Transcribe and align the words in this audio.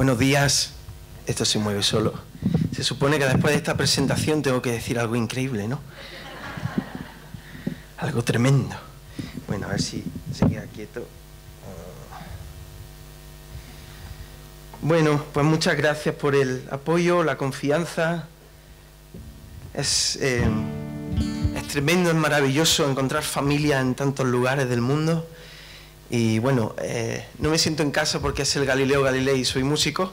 Buenos 0.00 0.18
días. 0.18 0.70
Esto 1.26 1.44
se 1.44 1.58
mueve 1.58 1.82
solo. 1.82 2.14
Se 2.74 2.82
supone 2.82 3.18
que 3.18 3.26
después 3.26 3.52
de 3.52 3.58
esta 3.58 3.76
presentación 3.76 4.40
tengo 4.40 4.62
que 4.62 4.72
decir 4.72 4.98
algo 4.98 5.14
increíble, 5.14 5.68
¿no? 5.68 5.78
Algo 7.98 8.24
tremendo. 8.24 8.74
Bueno, 9.46 9.66
a 9.66 9.72
ver 9.72 9.82
si 9.82 10.02
se 10.32 10.46
queda 10.48 10.64
quieto. 10.74 11.06
Bueno, 14.80 15.22
pues 15.34 15.44
muchas 15.44 15.76
gracias 15.76 16.14
por 16.14 16.34
el 16.34 16.66
apoyo, 16.70 17.22
la 17.22 17.36
confianza. 17.36 18.26
Es, 19.74 20.16
eh, 20.22 20.48
es 21.56 21.68
tremendo, 21.68 22.08
es 22.08 22.16
maravilloso 22.16 22.88
encontrar 22.88 23.22
familia 23.22 23.80
en 23.80 23.94
tantos 23.94 24.26
lugares 24.26 24.66
del 24.66 24.80
mundo. 24.80 25.28
Y 26.10 26.40
bueno, 26.40 26.74
eh, 26.82 27.24
no 27.38 27.50
me 27.50 27.58
siento 27.58 27.84
en 27.84 27.92
casa 27.92 28.18
porque 28.20 28.42
es 28.42 28.56
el 28.56 28.66
Galileo 28.66 29.02
Galilei 29.02 29.38
y 29.38 29.44
soy 29.44 29.62
músico. 29.62 30.10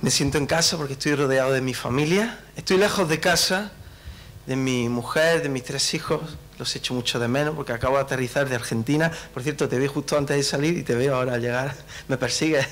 Me 0.00 0.10
siento 0.12 0.38
en 0.38 0.46
casa 0.46 0.76
porque 0.76 0.92
estoy 0.92 1.16
rodeado 1.16 1.52
de 1.52 1.60
mi 1.60 1.74
familia. 1.74 2.38
Estoy 2.54 2.76
lejos 2.76 3.08
de 3.08 3.18
casa, 3.18 3.72
de 4.46 4.54
mi 4.54 4.88
mujer, 4.88 5.42
de 5.42 5.48
mis 5.48 5.64
tres 5.64 5.92
hijos. 5.92 6.20
Los 6.56 6.76
echo 6.76 6.94
mucho 6.94 7.18
de 7.18 7.26
menos 7.26 7.56
porque 7.56 7.72
acabo 7.72 7.96
de 7.96 8.02
aterrizar 8.02 8.48
de 8.48 8.54
Argentina. 8.54 9.10
Por 9.34 9.42
cierto, 9.42 9.68
te 9.68 9.76
vi 9.80 9.88
justo 9.88 10.16
antes 10.16 10.36
de 10.36 10.44
salir 10.44 10.78
y 10.78 10.84
te 10.84 10.94
veo 10.94 11.16
ahora 11.16 11.34
al 11.34 11.40
llegar. 11.40 11.74
Me 12.08 12.16
persigues. 12.16 12.64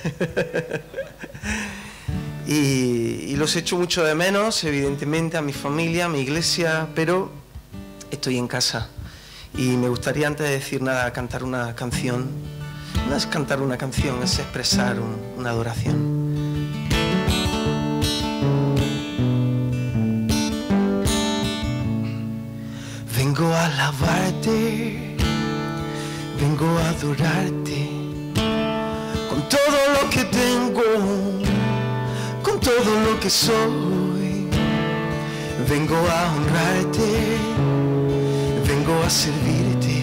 y, 2.47 2.53
y 2.53 3.37
los 3.37 3.57
echo 3.57 3.77
mucho 3.77 4.05
de 4.05 4.15
menos, 4.15 4.63
evidentemente, 4.63 5.37
a 5.37 5.43
mi 5.43 5.53
familia, 5.53 6.05
a 6.05 6.09
mi 6.09 6.21
iglesia, 6.21 6.87
pero 6.95 7.33
estoy 8.13 8.39
en 8.39 8.47
casa. 8.47 8.91
Y 9.57 9.77
me 9.77 9.89
gustaría 9.89 10.27
antes 10.27 10.47
de 10.47 10.53
decir 10.53 10.83
nada 10.83 11.13
cantar 11.13 11.43
una 11.43 11.75
canción. 11.75 12.27
No 13.09 13.17
es 13.17 13.27
cantar 13.27 13.61
una 13.63 13.77
canción, 13.77 14.23
es 14.23 14.39
expresar 14.39 15.01
un, 15.01 15.17
una 15.37 15.51
adoración. 15.51 16.29
Vengo 23.17 23.53
a 23.53 23.67
alabarte, 23.67 25.17
vengo 26.41 26.67
a 26.79 26.89
adorarte 26.91 27.89
con 29.29 29.49
todo 29.49 29.79
lo 29.95 30.11
que 30.11 30.25
tengo, 30.25 30.83
con 32.43 32.61
todo 32.61 33.01
lo 33.07 33.21
que 33.21 33.31
soy. 33.31 34.49
Vengo 35.69 35.97
a 35.97 36.33
honrarte, 36.33 37.39
vengo 38.89 39.03
a 39.03 39.11
servirte, 39.11 40.03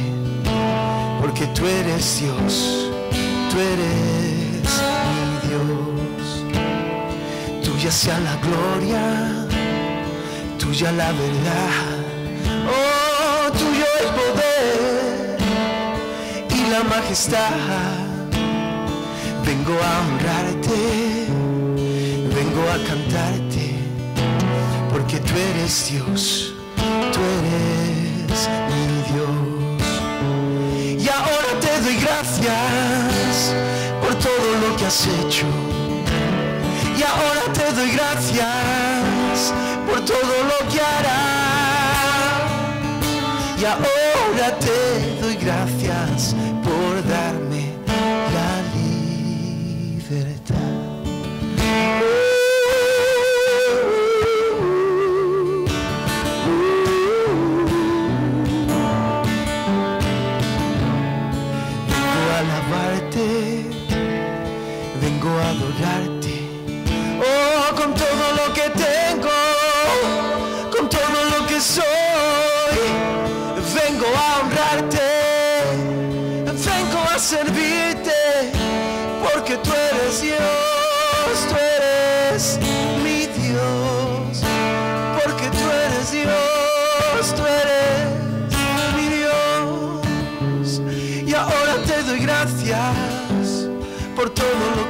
porque 1.19 1.47
tú 1.47 1.65
eres 1.65 2.19
Dios, 2.19 2.91
tú 3.49 3.59
eres 3.59 4.69
mi 5.11 5.47
Dios. 5.47 6.25
Tuya 7.63 7.91
sea 7.91 8.19
la 8.19 8.35
gloria, 8.35 9.47
tuya 10.59 10.91
la 10.91 11.11
verdad. 11.11 11.71
Oh, 12.67 13.51
tuyo 13.53 13.85
el 14.01 14.09
poder 14.19 15.37
y 16.49 16.69
la 16.69 16.83
majestad. 16.83 17.51
Vengo 19.45 19.73
a 19.81 19.91
honrarte, 20.05 21.27
vengo 22.37 22.63
a 22.69 22.77
cantarte, 22.87 23.65
porque 24.91 25.17
tú 25.19 25.33
eres 25.33 25.89
Dios, 25.89 26.53
tú 27.13 27.19
eres 27.39 27.94
mi 28.67 29.01
Dios. 29.09 29.35
Y 31.03 31.07
ahora 31.07 31.51
te 31.61 31.73
doy 31.81 31.97
gracias 32.05 33.53
por 34.01 34.13
todo 34.15 34.49
lo 34.61 34.75
que 34.75 34.85
has 34.85 35.07
hecho. 35.07 35.45
Y 36.97 37.03
ahora 37.03 37.45
te 37.53 37.71
doy 37.73 37.91
gracias 37.91 39.53
por 39.87 39.99
todo 40.03 40.35
lo 40.51 40.57
que 40.71 40.79
harás. 40.81 42.43
Y 43.61 43.65
ahora 43.65 44.47
te 44.59 44.79
doy 45.21 45.35
gracias 45.35 46.35
alabarte, 62.65 63.65
vengo 65.01 65.29
a 65.29 65.49
adorarte. 65.49 66.49
Oh, 67.19 67.75
con 67.75 67.93
todo 67.93 68.25
lo 68.37 68.53
que 68.53 68.64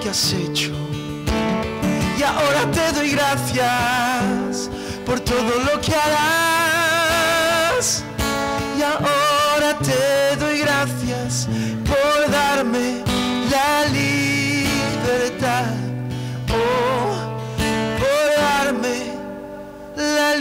has 0.09 0.33
hecho. 0.33 0.71
Y 2.17 2.23
ahora 2.23 2.71
te 2.71 2.91
doy 2.93 3.11
gracias 3.11 4.71
por 5.05 5.19
todo 5.19 5.59
lo 5.65 5.79
que 5.81 5.93
harás. 5.95 8.03
Y 8.77 8.81
ahora 8.81 9.77
te 9.79 10.35
doy 10.37 10.59
gracias 10.59 11.49
por 11.85 12.31
darme 12.31 13.03
la 13.49 13.85
libertad. 13.87 15.73
Oh, 16.49 17.37
por 17.99 18.35
darme 18.41 19.13
la 19.95 20.35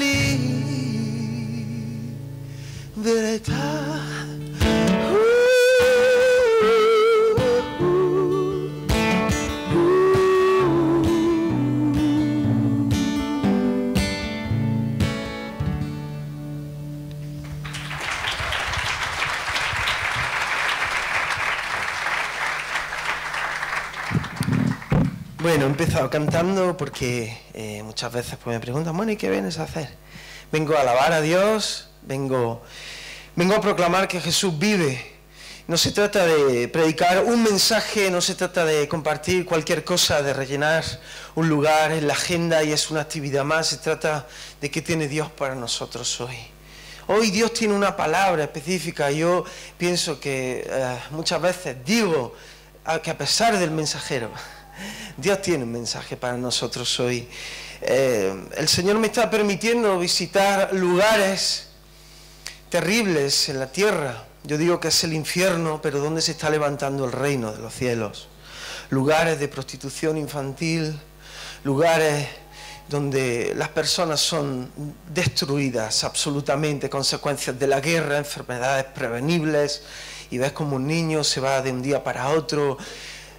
libertad. 2.97 3.54
Bueno, 25.45 25.65
he 25.65 25.69
empezado 25.69 26.09
cantando 26.09 26.75
porque 26.75 27.37
eh, 27.53 27.83
muchas 27.83 28.11
veces 28.11 28.39
pues, 28.43 28.57
me 28.57 28.61
preguntan, 28.61 28.97
bueno, 28.97 29.13
¿y 29.13 29.17
qué 29.17 29.29
vienes 29.29 29.59
a 29.59 29.65
hacer? 29.65 29.91
Vengo 30.51 30.75
a 30.75 30.81
alabar 30.81 31.13
a 31.13 31.21
Dios, 31.21 31.89
vengo, 32.01 32.63
vengo 33.37 33.55
a 33.55 33.61
proclamar 33.61 34.09
que 34.09 34.23
Jesús 34.23 34.59
vive. 34.59 35.13
No 35.69 35.77
se 35.77 35.93
trata 35.93 36.25
de 36.25 36.67
predicar 36.69 37.25
un 37.25 37.43
mensaje, 37.43 38.11
no 38.11 38.23
se 38.23 38.35
trata 38.35 38.65
de 38.65 38.89
compartir 38.89 39.45
cualquier 39.45 39.85
cosa, 39.85 40.23
de 40.23 40.33
rellenar 40.33 40.83
un 41.35 41.47
lugar 41.51 41.93
en 41.93 42.07
la 42.07 42.15
agenda 42.15 42.63
y 42.63 42.73
es 42.73 42.91
una 42.91 43.03
actividad 43.03 43.45
más, 43.45 43.67
se 43.67 43.77
trata 43.77 44.27
de 44.63 44.71
qué 44.71 44.81
tiene 44.81 45.09
Dios 45.09 45.31
para 45.31 45.55
nosotros 45.55 46.23
hoy. 46.23 46.39
Hoy 47.07 47.31
Dios 47.31 47.53
tiene 47.53 47.75
una 47.75 47.95
palabra 47.95 48.45
específica. 48.45 49.11
Yo 49.11 49.45
pienso 49.77 50.19
que 50.19 50.67
eh, 50.67 50.99
muchas 51.11 51.43
veces 51.43 51.77
digo 51.85 52.35
a- 52.87 53.01
que 53.03 53.11
a 53.11 53.19
pesar 53.19 53.59
del 53.59 53.73
mensajero, 53.73 54.31
Dios 55.17 55.43
tiene 55.43 55.65
un 55.65 55.73
mensaje 55.73 56.17
para 56.17 56.37
nosotros 56.37 56.99
hoy. 57.01 57.29
Eh, 57.81 58.35
el 58.57 58.69
Señor 58.69 58.99
me 58.99 59.09
está 59.09 59.31
permitiendo 59.31 59.99
visitar 59.99 60.73
lugares 60.75 61.69
terribles 62.69 63.49
en 63.49 63.61
la 63.61 63.71
tierra. 63.71 64.25
Yo 64.43 64.59
digo 64.59 64.81
que 64.81 64.89
es 64.89 65.05
el 65.05 65.13
infierno, 65.13 65.81
pero 65.83 66.01
donde 66.01 66.21
se 66.21 66.33
está 66.33 66.51
levantando 66.51 67.05
el 67.05 67.13
reino 67.13 67.53
de 67.53 67.59
los 67.59 67.75
cielos. 67.75 68.29
Lugares 68.91 69.39
de 69.39 69.49
prostitución 69.49 70.19
infantil, 70.19 70.99
lugares 71.63 72.27
donde 72.89 73.55
las 73.57 73.71
personas 73.71 74.21
son 74.21 74.71
destruidas 75.13 76.05
absolutamente, 76.05 76.91
consecuencias 76.91 77.59
de 77.59 77.67
la 77.67 77.81
guerra, 77.81 78.19
enfermedades 78.19 78.85
prevenibles, 78.87 79.83
y 80.31 80.39
ves 80.39 80.53
como 80.53 80.77
un 80.77 80.87
niño 80.87 81.25
se 81.25 81.41
va 81.41 81.63
de 81.63 81.71
un 81.71 81.81
día 81.81 82.03
para 82.03 82.29
otro. 82.29 82.77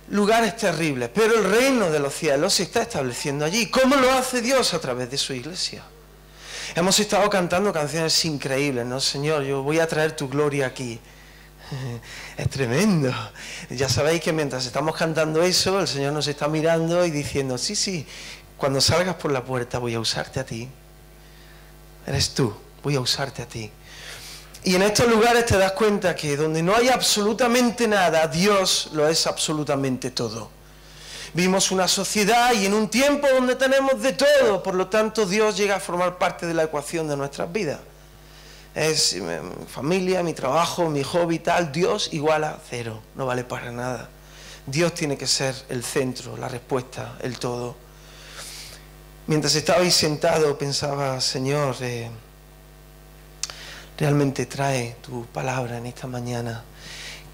Lugares 0.09 0.55
terribles, 0.55 1.09
pero 1.13 1.35
el 1.35 1.49
reino 1.49 1.89
de 1.89 1.99
los 1.99 2.13
cielos 2.13 2.53
se 2.53 2.63
está 2.63 2.83
estableciendo 2.83 3.43
allí. 3.43 3.69
¿Cómo 3.71 3.95
lo 3.95 4.11
hace 4.11 4.41
Dios 4.41 4.73
a 4.73 4.79
través 4.79 5.09
de 5.09 5.17
su 5.17 5.33
iglesia? 5.33 5.83
Hemos 6.75 6.99
estado 6.99 7.27
cantando 7.29 7.73
canciones 7.73 8.23
increíbles, 8.25 8.85
¿no, 8.85 8.99
Señor? 8.99 9.43
Yo 9.43 9.63
voy 9.63 9.79
a 9.79 9.87
traer 9.87 10.15
tu 10.15 10.27
gloria 10.27 10.67
aquí. 10.67 10.99
Es 12.37 12.49
tremendo. 12.49 13.11
Ya 13.69 13.89
sabéis 13.89 14.21
que 14.21 14.33
mientras 14.33 14.65
estamos 14.65 14.95
cantando 14.95 15.41
eso, 15.41 15.79
el 15.79 15.87
Señor 15.87 16.13
nos 16.13 16.27
está 16.27 16.47
mirando 16.47 17.05
y 17.05 17.11
diciendo, 17.11 17.57
sí, 17.57 17.75
sí, 17.75 18.05
cuando 18.57 18.81
salgas 18.81 19.15
por 19.15 19.31
la 19.31 19.43
puerta 19.43 19.79
voy 19.79 19.95
a 19.95 19.99
usarte 19.99 20.39
a 20.39 20.45
ti. 20.45 20.69
Eres 22.05 22.33
tú, 22.33 22.55
voy 22.83 22.95
a 22.95 22.99
usarte 22.99 23.41
a 23.41 23.47
ti. 23.47 23.71
Y 24.65 24.73
en 24.73 24.81
estos 24.81 25.07
lugares 25.07 25.45
te 25.45 25.59
das 25.59 25.73
cuenta 25.73 26.15
que 26.15 26.35
donde 26.35 26.63
no 26.63 26.75
hay 26.75 26.89
absolutamente 26.89 27.87
nada, 27.87 28.25
Dios 28.27 28.89
lo 28.93 29.07
es 29.07 29.27
absolutamente 29.27 30.09
todo. 30.09 30.49
Vimos 31.35 31.69
una 31.69 31.87
sociedad 31.87 32.51
y 32.51 32.65
en 32.65 32.73
un 32.73 32.89
tiempo 32.89 33.27
donde 33.27 33.55
tenemos 33.55 34.01
de 34.01 34.13
todo, 34.13 34.63
por 34.63 34.73
lo 34.73 34.87
tanto 34.87 35.27
Dios 35.27 35.55
llega 35.55 35.75
a 35.75 35.79
formar 35.79 36.17
parte 36.17 36.47
de 36.47 36.55
la 36.55 36.63
ecuación 36.63 37.07
de 37.07 37.15
nuestras 37.15 37.51
vidas. 37.53 37.79
Es 38.73 39.13
mi 39.13 39.67
familia, 39.67 40.23
mi 40.23 40.33
trabajo, 40.33 40.89
mi 40.89 41.03
hobby, 41.03 41.37
tal, 41.37 41.71
Dios 41.71 42.09
igual 42.11 42.43
a 42.43 42.57
cero, 42.67 43.03
no 43.13 43.27
vale 43.27 43.43
para 43.43 43.71
nada. 43.71 44.09
Dios 44.65 44.95
tiene 44.95 45.15
que 45.15 45.27
ser 45.27 45.53
el 45.69 45.83
centro, 45.83 46.37
la 46.37 46.47
respuesta, 46.47 47.17
el 47.21 47.37
todo. 47.37 47.75
Mientras 49.27 49.53
estabais 49.53 49.93
sentado 49.93 50.57
pensaba, 50.57 51.21
Señor, 51.21 51.75
eh, 51.81 52.09
realmente 53.97 54.45
trae 54.45 54.97
tu 55.01 55.25
palabra 55.25 55.77
en 55.77 55.85
esta 55.85 56.07
mañana 56.07 56.63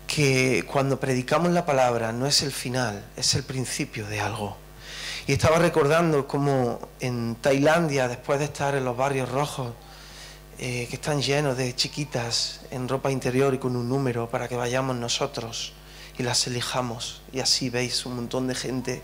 que 0.07 0.65
cuando 0.69 0.99
predicamos 0.99 1.51
la 1.51 1.65
palabra 1.65 2.11
no 2.11 2.27
es 2.27 2.43
el 2.43 2.51
final, 2.51 3.05
es 3.15 3.33
el 3.35 3.43
principio 3.43 4.05
de 4.07 4.19
algo. 4.19 4.57
Y 5.25 5.33
estaba 5.33 5.57
recordando 5.59 6.27
como 6.27 6.79
en 6.99 7.35
Tailandia, 7.35 8.07
después 8.07 8.39
de 8.39 8.45
estar 8.45 8.75
en 8.75 8.83
los 8.83 8.97
barrios 8.97 9.29
rojos, 9.29 9.71
eh, 10.59 10.87
que 10.89 10.97
están 10.97 11.21
llenos 11.21 11.57
de 11.57 11.73
chiquitas 11.75 12.61
en 12.71 12.87
ropa 12.89 13.09
interior 13.09 13.53
y 13.53 13.57
con 13.57 13.75
un 13.75 13.87
número 13.87 14.29
para 14.29 14.47
que 14.47 14.55
vayamos 14.55 14.95
nosotros 14.95 15.73
y 16.17 16.23
las 16.23 16.45
elijamos. 16.45 17.21
Y 17.31 17.39
así 17.39 17.69
veis 17.69 18.05
un 18.05 18.17
montón 18.17 18.47
de 18.47 18.55
gente 18.55 19.01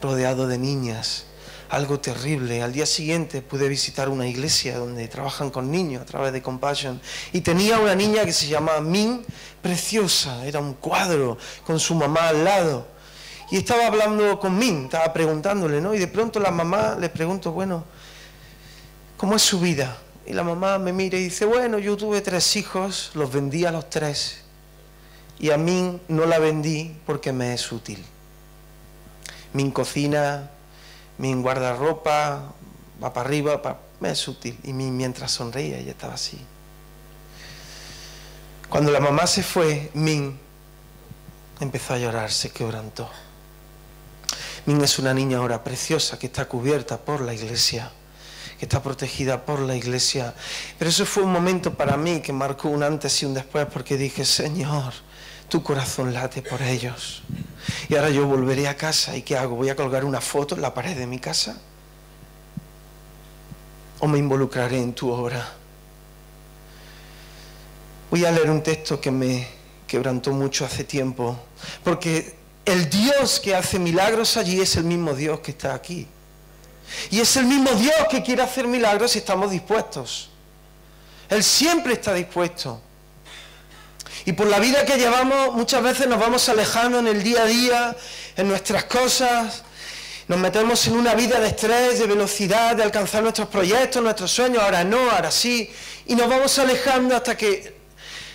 rodeado 0.00 0.46
de 0.46 0.58
niñas 0.58 1.26
algo 1.72 1.98
terrible. 1.98 2.62
Al 2.62 2.70
día 2.70 2.84
siguiente 2.84 3.40
pude 3.40 3.66
visitar 3.66 4.10
una 4.10 4.28
iglesia 4.28 4.76
donde 4.76 5.08
trabajan 5.08 5.50
con 5.50 5.70
niños 5.70 6.02
a 6.02 6.04
través 6.04 6.30
de 6.34 6.42
Compassion 6.42 7.00
y 7.32 7.40
tenía 7.40 7.78
una 7.78 7.94
niña 7.94 8.26
que 8.26 8.32
se 8.34 8.46
llamaba 8.46 8.82
Min, 8.82 9.24
preciosa, 9.62 10.44
era 10.44 10.60
un 10.60 10.74
cuadro 10.74 11.38
con 11.64 11.80
su 11.80 11.94
mamá 11.94 12.28
al 12.28 12.44
lado. 12.44 12.86
Y 13.50 13.56
estaba 13.56 13.86
hablando 13.86 14.38
con 14.38 14.58
Min, 14.58 14.84
estaba 14.84 15.14
preguntándole, 15.14 15.80
¿no? 15.80 15.94
Y 15.94 15.98
de 15.98 16.08
pronto 16.08 16.38
la 16.40 16.50
mamá 16.50 16.94
le 17.00 17.08
pregunto, 17.08 17.52
bueno, 17.52 17.84
¿cómo 19.16 19.36
es 19.36 19.42
su 19.42 19.58
vida? 19.58 19.96
Y 20.26 20.34
la 20.34 20.44
mamá 20.44 20.78
me 20.78 20.92
mira 20.92 21.16
y 21.16 21.24
dice, 21.24 21.46
bueno, 21.46 21.78
yo 21.78 21.96
tuve 21.96 22.20
tres 22.20 22.54
hijos, 22.54 23.12
los 23.14 23.32
vendí 23.32 23.64
a 23.64 23.72
los 23.72 23.88
tres. 23.88 24.42
Y 25.38 25.50
a 25.50 25.56
Min 25.56 26.02
no 26.08 26.26
la 26.26 26.38
vendí 26.38 26.94
porque 27.06 27.32
me 27.32 27.54
es 27.54 27.72
útil. 27.72 28.04
Min 29.54 29.70
cocina, 29.70 30.50
mi 31.18 31.34
guardarropa 31.34 32.52
va 33.02 33.12
para 33.12 33.26
arriba, 33.26 33.60
es 34.02 34.28
útil. 34.28 34.58
Y 34.64 34.72
mientras 34.72 35.32
sonreía, 35.32 35.78
ella 35.78 35.92
estaba 35.92 36.14
así. 36.14 36.38
Cuando 38.68 38.90
la 38.90 39.00
mamá 39.00 39.26
se 39.26 39.42
fue, 39.42 39.90
Min 39.94 40.38
empezó 41.60 41.94
a 41.94 41.98
llorar, 41.98 42.30
se 42.32 42.50
quebrantó. 42.50 43.08
Min 44.66 44.80
es 44.82 44.98
una 44.98 45.12
niña 45.12 45.38
ahora 45.38 45.62
preciosa 45.62 46.18
que 46.18 46.26
está 46.26 46.46
cubierta 46.46 46.98
por 46.98 47.20
la 47.20 47.34
iglesia, 47.34 47.90
que 48.58 48.64
está 48.64 48.82
protegida 48.82 49.44
por 49.44 49.60
la 49.60 49.76
iglesia. 49.76 50.34
Pero 50.78 50.88
eso 50.88 51.04
fue 51.04 51.22
un 51.22 51.32
momento 51.32 51.74
para 51.74 51.96
mí 51.96 52.20
que 52.20 52.32
marcó 52.32 52.68
un 52.68 52.82
antes 52.82 53.22
y 53.22 53.26
un 53.26 53.34
después 53.34 53.66
porque 53.66 53.96
dije, 53.96 54.24
Señor, 54.24 54.94
tu 55.52 55.62
corazón 55.62 56.14
late 56.14 56.40
por 56.40 56.62
ellos. 56.62 57.22
Y 57.86 57.94
ahora 57.94 58.08
yo 58.08 58.26
volveré 58.26 58.68
a 58.68 58.74
casa 58.74 59.14
y 59.14 59.20
¿qué 59.20 59.36
hago? 59.36 59.54
¿Voy 59.54 59.68
a 59.68 59.76
colgar 59.76 60.02
una 60.02 60.22
foto 60.22 60.54
en 60.54 60.62
la 60.62 60.72
pared 60.72 60.96
de 60.96 61.06
mi 61.06 61.18
casa? 61.18 61.60
¿O 64.00 64.08
me 64.08 64.18
involucraré 64.18 64.78
en 64.78 64.94
tu 64.94 65.10
obra? 65.10 65.46
Voy 68.10 68.24
a 68.24 68.30
leer 68.30 68.48
un 68.48 68.62
texto 68.62 68.98
que 68.98 69.10
me 69.10 69.46
quebrantó 69.86 70.32
mucho 70.32 70.64
hace 70.64 70.84
tiempo, 70.84 71.38
porque 71.84 72.34
el 72.64 72.88
Dios 72.88 73.38
que 73.38 73.54
hace 73.54 73.78
milagros 73.78 74.38
allí 74.38 74.58
es 74.58 74.76
el 74.76 74.84
mismo 74.84 75.12
Dios 75.12 75.40
que 75.40 75.50
está 75.50 75.74
aquí. 75.74 76.08
Y 77.10 77.20
es 77.20 77.36
el 77.36 77.44
mismo 77.44 77.72
Dios 77.72 78.06
que 78.10 78.22
quiere 78.22 78.40
hacer 78.40 78.66
milagros 78.66 79.10
si 79.10 79.18
estamos 79.18 79.50
dispuestos. 79.50 80.30
Él 81.28 81.44
siempre 81.44 81.92
está 81.92 82.14
dispuesto. 82.14 82.80
Y 84.24 84.32
por 84.32 84.46
la 84.46 84.58
vida 84.58 84.84
que 84.84 84.96
llevamos 84.96 85.54
muchas 85.54 85.82
veces 85.82 86.06
nos 86.06 86.18
vamos 86.18 86.48
alejando 86.48 86.98
en 86.98 87.08
el 87.08 87.22
día 87.22 87.42
a 87.42 87.46
día, 87.46 87.96
en 88.36 88.48
nuestras 88.48 88.84
cosas, 88.84 89.62
nos 90.28 90.38
metemos 90.38 90.86
en 90.86 90.96
una 90.96 91.14
vida 91.14 91.40
de 91.40 91.48
estrés, 91.48 91.98
de 91.98 92.06
velocidad, 92.06 92.76
de 92.76 92.84
alcanzar 92.84 93.22
nuestros 93.22 93.48
proyectos, 93.48 94.02
nuestros 94.02 94.30
sueños, 94.30 94.62
ahora 94.62 94.84
no, 94.84 95.10
ahora 95.10 95.30
sí, 95.30 95.70
y 96.06 96.14
nos 96.14 96.28
vamos 96.28 96.58
alejando 96.58 97.16
hasta 97.16 97.36
que 97.36 97.82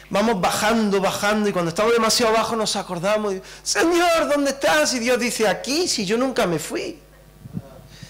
vamos 0.10 0.40
bajando, 0.40 1.00
bajando, 1.00 1.50
y 1.50 1.54
cuando 1.54 1.70
estamos 1.70 1.94
demasiado 1.94 2.36
abajo 2.36 2.56
nos 2.56 2.76
acordamos, 2.76 3.36
Señor, 3.64 4.30
¿dónde 4.30 4.52
estás? 4.52 4.94
Y 4.94 5.00
Dios 5.00 5.20
dice, 5.20 5.48
aquí, 5.48 5.88
si 5.88 6.06
yo 6.06 6.18
nunca 6.18 6.46
me 6.46 6.60
fui. 6.60 7.00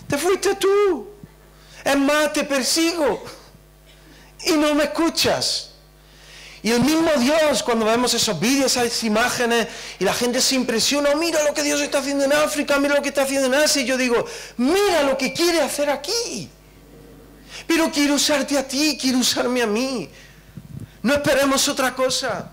Te 0.08 0.18
fuiste 0.18 0.56
tú. 0.56 1.10
Es 1.84 1.98
más, 1.98 2.34
te 2.34 2.44
persigo. 2.44 3.24
Y 4.46 4.54
no 4.54 4.74
me 4.74 4.86
escuchas. 4.86 5.72
Y 6.64 6.72
el 6.72 6.82
mismo 6.82 7.10
Dios, 7.20 7.62
cuando 7.64 7.86
vemos 7.86 8.14
esos 8.14 8.40
vídeos, 8.40 8.76
esas 8.76 9.04
imágenes, 9.04 9.68
y 10.00 10.04
la 10.04 10.14
gente 10.14 10.42
se 10.42 10.56
impresiona, 10.56 11.14
mira 11.16 11.44
lo 11.44 11.54
que 11.54 11.64
Dios 11.64 11.80
está 11.82 12.00
haciendo 12.00 12.26
en 12.26 12.34
África, 12.34 12.80
mira 12.80 12.96
lo 12.96 13.02
que 13.02 13.10
está 13.10 13.24
haciendo 13.24 13.48
en 13.48 13.54
Asia, 13.54 13.82
y 13.82 13.86
yo 13.86 13.98
digo, 13.98 14.26
mira 14.58 15.04
lo 15.04 15.18
que 15.18 15.34
quiere 15.34 15.62
hacer 15.62 15.90
aquí. 15.90 16.50
Pero 17.68 17.92
quiero 17.92 18.16
usarte 18.16 18.58
a 18.58 18.68
ti, 18.68 18.98
quiero 19.00 19.20
usarme 19.20 19.62
a 19.62 19.68
mí. 19.68 20.10
No 21.04 21.14
esperemos 21.14 21.68
otra 21.68 21.94
cosa. 21.94 22.52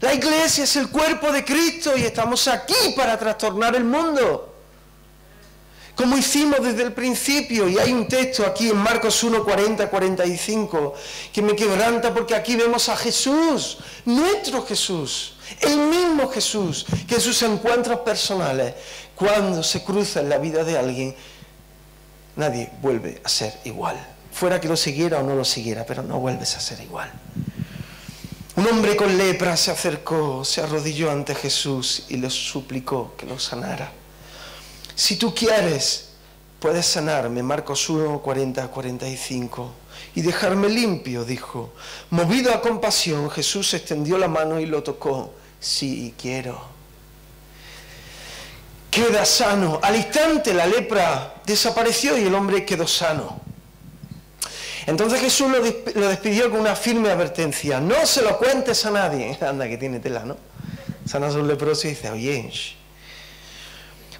La 0.00 0.14
iglesia 0.14 0.64
es 0.64 0.76
el 0.76 0.88
cuerpo 0.88 1.30
de 1.32 1.44
Cristo 1.44 1.96
y 1.96 2.02
estamos 2.02 2.46
aquí 2.48 2.94
para 2.96 3.18
trastornar 3.18 3.74
el 3.76 3.84
mundo 3.84 4.47
como 5.98 6.16
hicimos 6.16 6.62
desde 6.62 6.84
el 6.84 6.92
principio. 6.92 7.68
Y 7.68 7.76
hay 7.76 7.92
un 7.92 8.06
texto 8.06 8.46
aquí 8.46 8.70
en 8.70 8.76
Marcos 8.76 9.20
1, 9.20 9.42
40, 9.42 9.90
45, 9.90 10.94
que 11.32 11.42
me 11.42 11.56
quebranta 11.56 12.14
porque 12.14 12.36
aquí 12.36 12.54
vemos 12.54 12.88
a 12.88 12.96
Jesús, 12.96 13.78
nuestro 14.04 14.64
Jesús, 14.64 15.34
el 15.60 15.76
mismo 15.76 16.28
Jesús, 16.28 16.86
que 17.08 17.16
en 17.16 17.20
sus 17.20 17.42
encuentros 17.42 17.98
personales, 18.00 18.74
cuando 19.16 19.64
se 19.64 19.82
cruza 19.82 20.20
en 20.20 20.28
la 20.28 20.38
vida 20.38 20.62
de 20.62 20.78
alguien, 20.78 21.16
nadie 22.36 22.70
vuelve 22.80 23.20
a 23.24 23.28
ser 23.28 23.58
igual. 23.64 23.96
Fuera 24.30 24.60
que 24.60 24.68
lo 24.68 24.76
siguiera 24.76 25.18
o 25.18 25.24
no 25.24 25.34
lo 25.34 25.44
siguiera, 25.44 25.84
pero 25.84 26.04
no 26.04 26.20
vuelves 26.20 26.54
a 26.54 26.60
ser 26.60 26.80
igual. 26.80 27.10
Un 28.54 28.68
hombre 28.68 28.94
con 28.94 29.18
lepra 29.18 29.56
se 29.56 29.72
acercó, 29.72 30.44
se 30.44 30.60
arrodilló 30.60 31.10
ante 31.10 31.34
Jesús 31.34 32.04
y 32.08 32.18
le 32.18 32.30
suplicó 32.30 33.16
que 33.18 33.26
lo 33.26 33.40
sanara. 33.40 33.90
Si 34.98 35.14
tú 35.14 35.32
quieres, 35.32 36.08
puedes 36.58 36.84
sanarme, 36.84 37.40
Marcos 37.40 37.88
1, 37.88 38.18
40, 38.18 38.66
45, 38.66 39.70
y 40.16 40.22
dejarme 40.22 40.68
limpio, 40.68 41.24
dijo. 41.24 41.72
Movido 42.10 42.52
a 42.52 42.60
compasión, 42.60 43.30
Jesús 43.30 43.72
extendió 43.74 44.18
la 44.18 44.26
mano 44.26 44.58
y 44.58 44.66
lo 44.66 44.82
tocó. 44.82 45.34
Sí, 45.60 46.12
quiero. 46.20 46.60
Queda 48.90 49.24
sano. 49.24 49.78
Al 49.84 49.94
instante 49.94 50.52
la 50.52 50.66
lepra 50.66 51.42
desapareció 51.46 52.18
y 52.18 52.22
el 52.22 52.34
hombre 52.34 52.64
quedó 52.64 52.88
sano. 52.88 53.40
Entonces 54.84 55.20
Jesús 55.20 55.48
lo, 55.48 56.08
despidió 56.08 56.50
con 56.50 56.58
una 56.58 56.74
firme 56.74 57.08
advertencia. 57.08 57.78
No 57.78 58.04
se 58.04 58.20
lo 58.22 58.36
cuentes 58.36 58.84
a 58.84 58.90
nadie. 58.90 59.38
Anda, 59.48 59.68
que 59.68 59.78
tiene 59.78 60.00
tela, 60.00 60.24
¿no? 60.24 60.36
Sana 61.06 61.28
un 61.28 61.46
leproso 61.46 61.86
y 61.86 61.90
dice, 61.90 62.10
oye, 62.10 62.50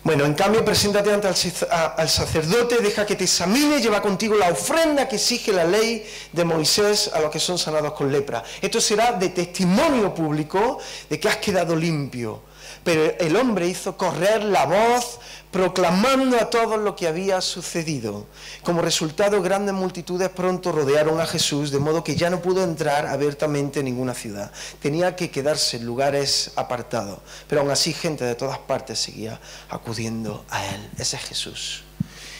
bueno, 0.08 0.24
en 0.24 0.32
cambio, 0.32 0.64
preséntate 0.64 1.12
ante 1.12 1.28
al 1.28 2.08
sacerdote, 2.08 2.78
deja 2.78 3.04
que 3.04 3.14
te 3.14 3.24
examine, 3.24 3.78
lleva 3.78 4.00
contigo 4.00 4.36
la 4.36 4.48
ofrenda 4.48 5.06
que 5.06 5.16
exige 5.16 5.52
la 5.52 5.64
ley 5.64 6.02
de 6.32 6.44
Moisés 6.46 7.10
a 7.12 7.20
los 7.20 7.30
que 7.30 7.38
son 7.38 7.58
sanados 7.58 7.92
con 7.92 8.10
lepra. 8.10 8.42
Esto 8.62 8.80
será 8.80 9.12
de 9.12 9.28
testimonio 9.28 10.14
público 10.14 10.78
de 11.10 11.20
que 11.20 11.28
has 11.28 11.36
quedado 11.36 11.76
limpio. 11.76 12.40
Pero 12.88 13.18
el 13.18 13.36
hombre 13.36 13.68
hizo 13.68 13.98
correr 13.98 14.42
la 14.42 14.64
voz 14.64 15.18
proclamando 15.50 16.38
a 16.38 16.48
todos 16.48 16.80
lo 16.80 16.96
que 16.96 17.06
había 17.06 17.42
sucedido. 17.42 18.26
Como 18.62 18.80
resultado, 18.80 19.42
grandes 19.42 19.74
multitudes 19.74 20.30
pronto 20.30 20.72
rodearon 20.72 21.20
a 21.20 21.26
Jesús, 21.26 21.70
de 21.70 21.80
modo 21.80 22.02
que 22.02 22.16
ya 22.16 22.30
no 22.30 22.40
pudo 22.40 22.64
entrar 22.64 23.06
abiertamente 23.06 23.80
en 23.80 23.84
ninguna 23.84 24.14
ciudad. 24.14 24.50
Tenía 24.80 25.14
que 25.16 25.30
quedarse 25.30 25.76
en 25.76 25.84
lugares 25.84 26.52
apartados. 26.56 27.18
Pero 27.46 27.60
aún 27.60 27.70
así 27.70 27.92
gente 27.92 28.24
de 28.24 28.34
todas 28.34 28.56
partes 28.56 28.98
seguía 28.98 29.38
acudiendo 29.68 30.46
a 30.48 30.64
él. 30.64 30.88
Ese 30.96 31.16
es 31.16 31.22
Jesús. 31.24 31.82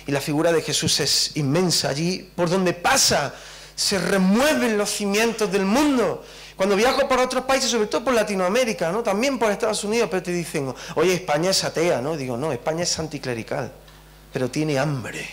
Y 0.06 0.12
la 0.12 0.22
figura 0.22 0.50
de 0.50 0.62
Jesús 0.62 0.98
es 1.00 1.32
inmensa. 1.36 1.90
Allí, 1.90 2.26
por 2.34 2.48
donde 2.48 2.72
pasa, 2.72 3.34
se 3.76 3.98
remueven 3.98 4.78
los 4.78 4.88
cimientos 4.88 5.52
del 5.52 5.66
mundo 5.66 6.24
Cuando 6.58 6.74
viajo 6.74 7.06
por 7.06 7.20
otros 7.20 7.44
países, 7.44 7.70
sobre 7.70 7.86
todo 7.86 8.02
por 8.02 8.12
Latinoamérica, 8.12 8.90
¿no? 8.90 9.00
También 9.00 9.38
por 9.38 9.48
Estados 9.52 9.84
Unidos, 9.84 10.08
pero 10.10 10.24
te 10.24 10.32
dicen, 10.32 10.74
oye, 10.96 11.14
España 11.14 11.50
es 11.50 11.62
atea, 11.62 12.00
¿no? 12.00 12.16
Digo, 12.16 12.36
no, 12.36 12.50
España 12.50 12.82
es 12.82 12.98
anticlerical, 12.98 13.70
pero 14.32 14.50
tiene 14.50 14.76
hambre. 14.76 15.24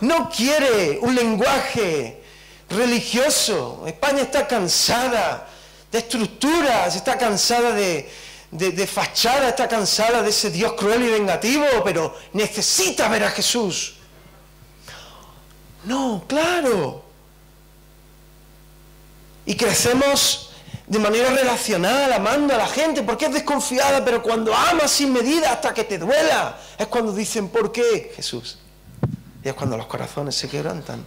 No 0.00 0.30
quiere 0.30 0.98
un 1.02 1.14
lenguaje 1.14 2.22
religioso. 2.70 3.84
España 3.86 4.22
está 4.22 4.48
cansada 4.48 5.46
de 5.92 5.98
estructuras, 5.98 6.96
está 6.96 7.18
cansada 7.18 7.72
de, 7.72 8.10
de, 8.50 8.86
fachada, 8.86 9.50
está 9.50 9.68
cansada 9.68 10.22
de 10.22 10.30
ese 10.30 10.50
Dios 10.50 10.72
cruel 10.72 11.02
y 11.02 11.10
vengativo, 11.10 11.66
pero 11.84 12.16
necesita 12.32 13.10
ver 13.10 13.24
a 13.24 13.30
Jesús. 13.30 13.96
No, 15.84 16.24
claro. 16.26 17.09
Y 19.50 19.56
crecemos 19.56 20.50
de 20.86 21.00
manera 21.00 21.28
relacional, 21.30 22.12
amando 22.12 22.54
a 22.54 22.56
la 22.56 22.68
gente, 22.68 23.02
porque 23.02 23.26
es 23.26 23.32
desconfiada, 23.32 24.04
pero 24.04 24.22
cuando 24.22 24.54
amas 24.54 24.92
sin 24.92 25.12
medida 25.12 25.50
hasta 25.50 25.74
que 25.74 25.82
te 25.82 25.98
duela, 25.98 26.56
es 26.78 26.86
cuando 26.86 27.12
dicen, 27.12 27.48
¿por 27.48 27.72
qué? 27.72 28.12
Jesús. 28.14 28.58
Y 29.42 29.48
es 29.48 29.54
cuando 29.54 29.76
los 29.76 29.86
corazones 29.86 30.36
se 30.36 30.48
quebrantan. 30.48 31.04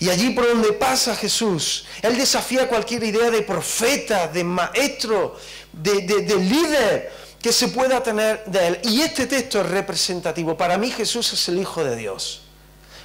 Y 0.00 0.08
allí 0.08 0.30
por 0.30 0.48
donde 0.48 0.72
pasa 0.72 1.14
Jesús, 1.14 1.84
Él 2.02 2.18
desafía 2.18 2.68
cualquier 2.68 3.04
idea 3.04 3.30
de 3.30 3.42
profeta, 3.42 4.26
de 4.26 4.42
maestro, 4.42 5.36
de, 5.72 6.00
líder 6.40 7.12
que 7.40 7.52
se 7.52 7.68
pueda 7.68 8.02
tener 8.02 8.44
de 8.46 8.66
Él. 8.66 8.80
Y 8.82 9.02
este 9.02 9.28
texto 9.28 9.60
es 9.60 9.68
representativo. 9.68 10.56
Para 10.56 10.78
mí 10.78 10.90
Jesús 10.90 11.32
es 11.32 11.48
el 11.48 11.60
Hijo 11.60 11.84
de 11.84 11.94
Dios. 11.94 12.42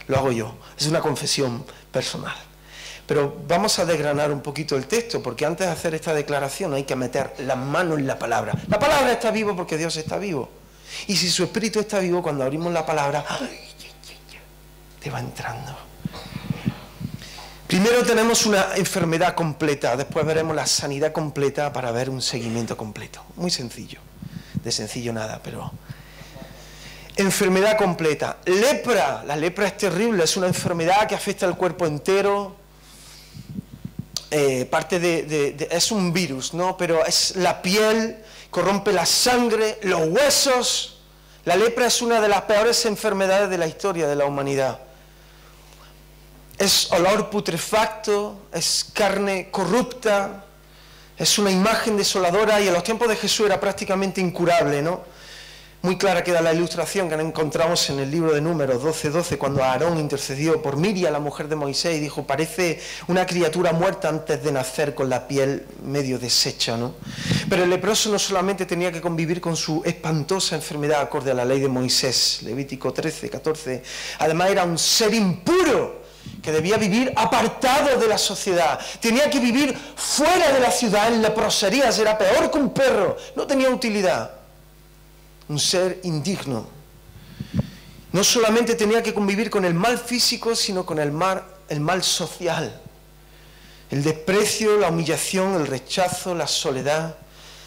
Lo 0.07 0.17
hago 0.17 0.31
yo. 0.31 0.55
Es 0.79 0.87
una 0.87 0.99
confesión 0.99 1.63
personal. 1.91 2.50
Pero 3.11 3.35
vamos 3.45 3.77
a 3.77 3.83
desgranar 3.83 4.31
un 4.31 4.39
poquito 4.39 4.77
el 4.77 4.85
texto, 4.85 5.21
porque 5.21 5.45
antes 5.45 5.67
de 5.67 5.73
hacer 5.73 5.93
esta 5.93 6.13
declaración 6.13 6.73
hay 6.73 6.85
que 6.85 6.95
meter 6.95 7.33
las 7.39 7.57
manos 7.57 7.99
en 7.99 8.07
la 8.07 8.17
palabra. 8.17 8.53
La 8.69 8.79
palabra 8.79 9.11
está 9.11 9.31
viva 9.31 9.53
porque 9.53 9.77
Dios 9.77 9.97
está 9.97 10.17
vivo. 10.17 10.47
Y 11.07 11.17
si 11.17 11.29
su 11.29 11.43
espíritu 11.43 11.81
está 11.81 11.99
vivo, 11.99 12.23
cuando 12.23 12.45
abrimos 12.45 12.71
la 12.71 12.85
palabra, 12.85 13.25
te 15.01 15.09
va 15.09 15.19
entrando. 15.19 15.75
Primero 17.67 18.01
tenemos 18.05 18.45
una 18.45 18.77
enfermedad 18.77 19.35
completa, 19.35 19.97
después 19.97 20.25
veremos 20.25 20.55
la 20.55 20.65
sanidad 20.65 21.11
completa 21.11 21.73
para 21.73 21.91
ver 21.91 22.09
un 22.09 22.21
seguimiento 22.21 22.77
completo. 22.77 23.25
Muy 23.35 23.51
sencillo, 23.51 23.99
de 24.63 24.71
sencillo 24.71 25.11
nada, 25.11 25.41
pero... 25.43 25.69
Enfermedad 27.17 27.77
completa. 27.77 28.37
Lepra, 28.45 29.21
la 29.25 29.35
lepra 29.35 29.67
es 29.67 29.75
terrible, 29.75 30.23
es 30.23 30.37
una 30.37 30.47
enfermedad 30.47 31.09
que 31.09 31.15
afecta 31.15 31.45
al 31.45 31.57
cuerpo 31.57 31.85
entero. 31.85 32.60
Eh, 34.31 34.65
parte 34.65 34.99
de, 34.99 35.67
es 35.69 35.91
un 35.91 36.13
virus, 36.13 36.53
¿no? 36.53 36.77
Pero 36.77 37.05
es 37.05 37.35
la 37.35 37.61
piel, 37.61 38.17
corrompe 38.49 38.93
la 38.93 39.05
sangre, 39.05 39.77
los 39.83 40.07
huesos. 40.07 41.01
La 41.43 41.55
lepra 41.55 41.87
es 41.87 42.01
una 42.01 42.21
de 42.21 42.29
las 42.29 42.43
peores 42.43 42.85
enfermedades 42.85 43.49
de 43.49 43.57
la 43.57 43.67
historia 43.67 44.07
de 44.07 44.15
la 44.15 44.25
humanidad 44.25 44.79
es 46.61 46.91
olor 46.91 47.31
putrefacto, 47.31 48.39
es 48.53 48.85
carne 48.93 49.49
corrupta, 49.49 50.45
es 51.17 51.39
una 51.39 51.49
imagen 51.49 51.97
desoladora 51.97 52.61
y 52.61 52.67
en 52.67 52.73
los 52.73 52.83
tiempos 52.83 53.07
de 53.07 53.15
Jesús 53.15 53.47
era 53.47 53.59
prácticamente 53.59 54.21
incurable, 54.21 54.79
¿no? 54.83 55.01
Muy 55.83 55.97
clara 55.97 56.23
queda 56.23 56.43
la 56.43 56.53
ilustración 56.53 57.09
que 57.09 57.15
encontramos 57.15 57.89
en 57.89 57.99
el 57.99 58.11
libro 58.11 58.33
de 58.33 58.39
Números 58.39 58.83
12:12, 58.83 59.09
12, 59.09 59.37
cuando 59.39 59.63
Aarón 59.63 59.97
intercedió 59.97 60.61
por 60.61 60.77
Miriam, 60.77 61.11
la 61.11 61.19
mujer 61.19 61.47
de 61.47 61.55
Moisés, 61.55 61.97
y 61.97 61.99
dijo, 61.99 62.21
parece 62.27 62.79
una 63.07 63.25
criatura 63.25 63.73
muerta 63.73 64.07
antes 64.07 64.43
de 64.43 64.51
nacer 64.51 64.93
con 64.93 65.09
la 65.09 65.27
piel 65.27 65.65
medio 65.83 66.19
deshecha, 66.19 66.77
¿no? 66.77 66.93
Pero 67.49 67.63
el 67.63 67.71
leproso 67.71 68.11
no 68.11 68.19
solamente 68.19 68.67
tenía 68.67 68.91
que 68.91 69.01
convivir 69.01 69.41
con 69.41 69.55
su 69.55 69.81
espantosa 69.83 70.53
enfermedad 70.55 71.01
acorde 71.01 71.31
a 71.31 71.33
la 71.33 71.45
ley 71.45 71.59
de 71.59 71.67
Moisés, 71.67 72.43
Levítico 72.43 72.93
13, 72.93 73.31
14, 73.31 73.81
además 74.19 74.51
era 74.51 74.63
un 74.63 74.77
ser 74.77 75.15
impuro, 75.15 76.03
que 76.43 76.51
debía 76.51 76.77
vivir 76.77 77.11
apartado 77.15 77.99
de 77.99 78.07
la 78.07 78.19
sociedad, 78.19 78.79
tenía 78.99 79.31
que 79.31 79.39
vivir 79.39 79.75
fuera 79.95 80.51
de 80.51 80.59
la 80.59 80.69
ciudad, 80.69 81.11
en 81.11 81.23
leproserías, 81.23 81.97
era 81.97 82.15
peor 82.19 82.51
que 82.51 82.59
un 82.59 82.71
perro, 82.71 83.17
no 83.35 83.47
tenía 83.47 83.71
utilidad, 83.71 84.40
un 85.51 85.59
ser 85.59 85.99
indigno. 86.03 86.65
No 88.13 88.23
solamente 88.23 88.75
tenía 88.75 89.03
que 89.03 89.13
convivir 89.13 89.49
con 89.49 89.65
el 89.65 89.73
mal 89.73 89.97
físico, 89.97 90.55
sino 90.55 90.85
con 90.85 90.97
el 90.97 91.11
mal, 91.11 91.43
el 91.67 91.81
mal 91.81 92.03
social, 92.03 92.79
el 93.89 94.03
desprecio, 94.03 94.77
la 94.77 94.89
humillación, 94.89 95.55
el 95.55 95.67
rechazo, 95.67 96.33
la 96.33 96.47
soledad. 96.47 97.17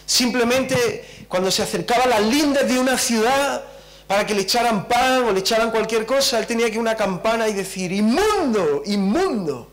Simplemente 0.06 1.26
cuando 1.28 1.50
se 1.50 1.62
acercaba 1.62 2.04
a 2.04 2.08
las 2.08 2.22
lindes 2.22 2.66
de 2.66 2.78
una 2.78 2.96
ciudad, 2.96 3.64
para 4.06 4.26
que 4.26 4.34
le 4.34 4.42
echaran 4.42 4.86
pan 4.86 5.24
o 5.24 5.32
le 5.32 5.40
echaran 5.40 5.70
cualquier 5.70 6.04
cosa, 6.04 6.38
él 6.38 6.46
tenía 6.46 6.70
que 6.70 6.78
una 6.78 6.94
campana 6.94 7.48
y 7.48 7.54
decir, 7.54 7.90
inmundo, 7.92 8.82
inmundo. 8.86 9.70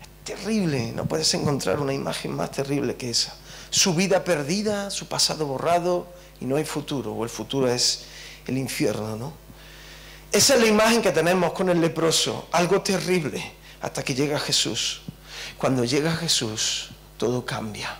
Es 0.00 0.36
terrible, 0.36 0.92
no 0.92 1.06
puedes 1.06 1.32
encontrar 1.34 1.80
una 1.80 1.92
imagen 1.92 2.32
más 2.32 2.50
terrible 2.50 2.96
que 2.96 3.10
esa. 3.10 3.34
Su 3.68 3.94
vida 3.94 4.24
perdida, 4.24 4.90
su 4.90 5.06
pasado 5.06 5.46
borrado 5.46 6.15
y 6.40 6.44
no 6.44 6.56
hay 6.56 6.64
futuro, 6.64 7.12
o 7.12 7.24
el 7.24 7.30
futuro 7.30 7.70
es 7.70 8.04
el 8.46 8.58
infierno, 8.58 9.16
¿no? 9.16 9.32
Esa 10.32 10.54
es 10.54 10.60
la 10.60 10.66
imagen 10.66 11.00
que 11.00 11.12
tenemos 11.12 11.52
con 11.52 11.68
el 11.68 11.80
leproso, 11.80 12.48
algo 12.52 12.82
terrible, 12.82 13.42
hasta 13.80 14.02
que 14.02 14.14
llega 14.14 14.38
Jesús. 14.38 15.02
Cuando 15.56 15.84
llega 15.84 16.14
Jesús, 16.14 16.90
todo 17.16 17.44
cambia 17.44 17.98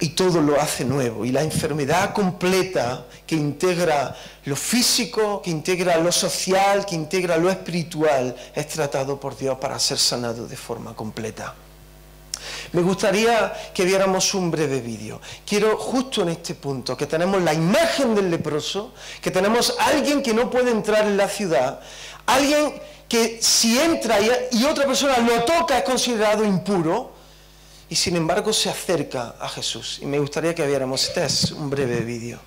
y 0.00 0.10
todo 0.10 0.40
lo 0.40 0.60
hace 0.60 0.84
nuevo. 0.84 1.24
Y 1.24 1.32
la 1.32 1.42
enfermedad 1.42 2.12
completa 2.12 3.06
que 3.26 3.34
integra 3.34 4.16
lo 4.44 4.56
físico, 4.56 5.40
que 5.42 5.50
integra 5.50 5.96
lo 5.98 6.12
social, 6.12 6.84
que 6.84 6.94
integra 6.94 7.36
lo 7.36 7.50
espiritual, 7.50 8.34
es 8.54 8.68
tratado 8.68 9.18
por 9.18 9.36
Dios 9.36 9.58
para 9.58 9.78
ser 9.78 9.98
sanado 9.98 10.46
de 10.46 10.56
forma 10.56 10.94
completa. 10.94 11.54
Me 12.72 12.82
gustaría 12.82 13.52
que 13.72 13.84
viéramos 13.84 14.34
un 14.34 14.50
breve 14.50 14.80
vídeo. 14.80 15.20
Quiero 15.46 15.76
justo 15.76 16.22
en 16.22 16.30
este 16.30 16.54
punto, 16.54 16.96
que 16.96 17.06
tenemos 17.06 17.42
la 17.42 17.54
imagen 17.54 18.14
del 18.14 18.30
leproso, 18.30 18.92
que 19.20 19.30
tenemos 19.30 19.76
alguien 19.78 20.22
que 20.22 20.34
no 20.34 20.50
puede 20.50 20.70
entrar 20.70 21.06
en 21.06 21.16
la 21.16 21.28
ciudad, 21.28 21.80
alguien 22.26 22.74
que 23.08 23.38
si 23.40 23.78
entra 23.78 24.18
y 24.50 24.64
otra 24.64 24.86
persona 24.86 25.18
lo 25.18 25.44
toca 25.44 25.78
es 25.78 25.84
considerado 25.84 26.44
impuro, 26.44 27.12
y 27.88 27.96
sin 27.96 28.16
embargo 28.16 28.52
se 28.52 28.70
acerca 28.70 29.36
a 29.38 29.48
Jesús. 29.48 29.98
Y 30.02 30.06
me 30.06 30.18
gustaría 30.18 30.54
que 30.54 30.66
viéramos, 30.66 31.04
este 31.08 31.24
es 31.24 31.52
un 31.52 31.70
breve 31.70 32.00
vídeo. 32.00 32.40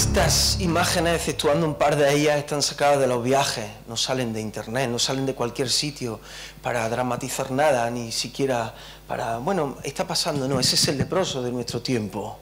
Estas 0.00 0.56
imágenes, 0.60 1.16
exceptuando 1.16 1.66
un 1.66 1.74
par 1.74 1.94
de 1.94 2.10
ellas, 2.10 2.38
están 2.38 2.62
sacadas 2.62 2.98
de 3.00 3.06
los 3.06 3.22
viajes, 3.22 3.66
no 3.86 3.98
salen 3.98 4.32
de 4.32 4.40
internet, 4.40 4.88
no 4.88 4.98
salen 4.98 5.26
de 5.26 5.34
cualquier 5.34 5.68
sitio 5.68 6.20
para 6.62 6.88
dramatizar 6.88 7.50
nada, 7.50 7.90
ni 7.90 8.10
siquiera 8.10 8.74
para, 9.06 9.36
bueno, 9.36 9.76
está 9.82 10.06
pasando, 10.06 10.48
no, 10.48 10.58
ese 10.58 10.76
es 10.76 10.88
el 10.88 10.96
leproso 10.96 11.42
de 11.42 11.52
nuestro 11.52 11.82
tiempo. 11.82 12.38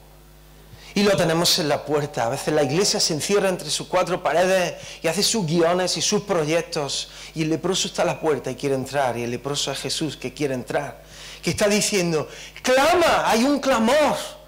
Y 0.95 1.03
lo 1.03 1.17
tenemos 1.17 1.59
en 1.59 1.67
la 1.67 1.83
puerta. 1.83 2.27
A 2.27 2.29
veces 2.29 2.53
la 2.53 2.63
iglesia 2.63 2.97
se 3.01 3.13
encierra 3.13 3.49
entre 3.49 3.69
sus 3.69 3.87
cuatro 3.87 4.23
paredes 4.23 4.75
y 5.03 5.09
hace 5.09 5.21
sus 5.21 5.45
guiones 5.45 5.97
y 5.97 6.01
sus 6.01 6.21
proyectos. 6.21 7.09
Y 7.35 7.41
el 7.41 7.49
leproso 7.49 7.89
está 7.89 8.03
a 8.03 8.05
la 8.05 8.21
puerta 8.21 8.49
y 8.49 8.55
quiere 8.55 8.75
entrar. 8.75 9.17
Y 9.17 9.23
el 9.23 9.31
leproso 9.31 9.69
es 9.73 9.79
Jesús 9.79 10.15
que 10.15 10.33
quiere 10.33 10.53
entrar. 10.53 11.03
Que 11.43 11.49
está 11.49 11.67
diciendo, 11.67 12.29
clama, 12.63 13.29
hay 13.29 13.43
un 13.43 13.59
clamor. 13.59 14.38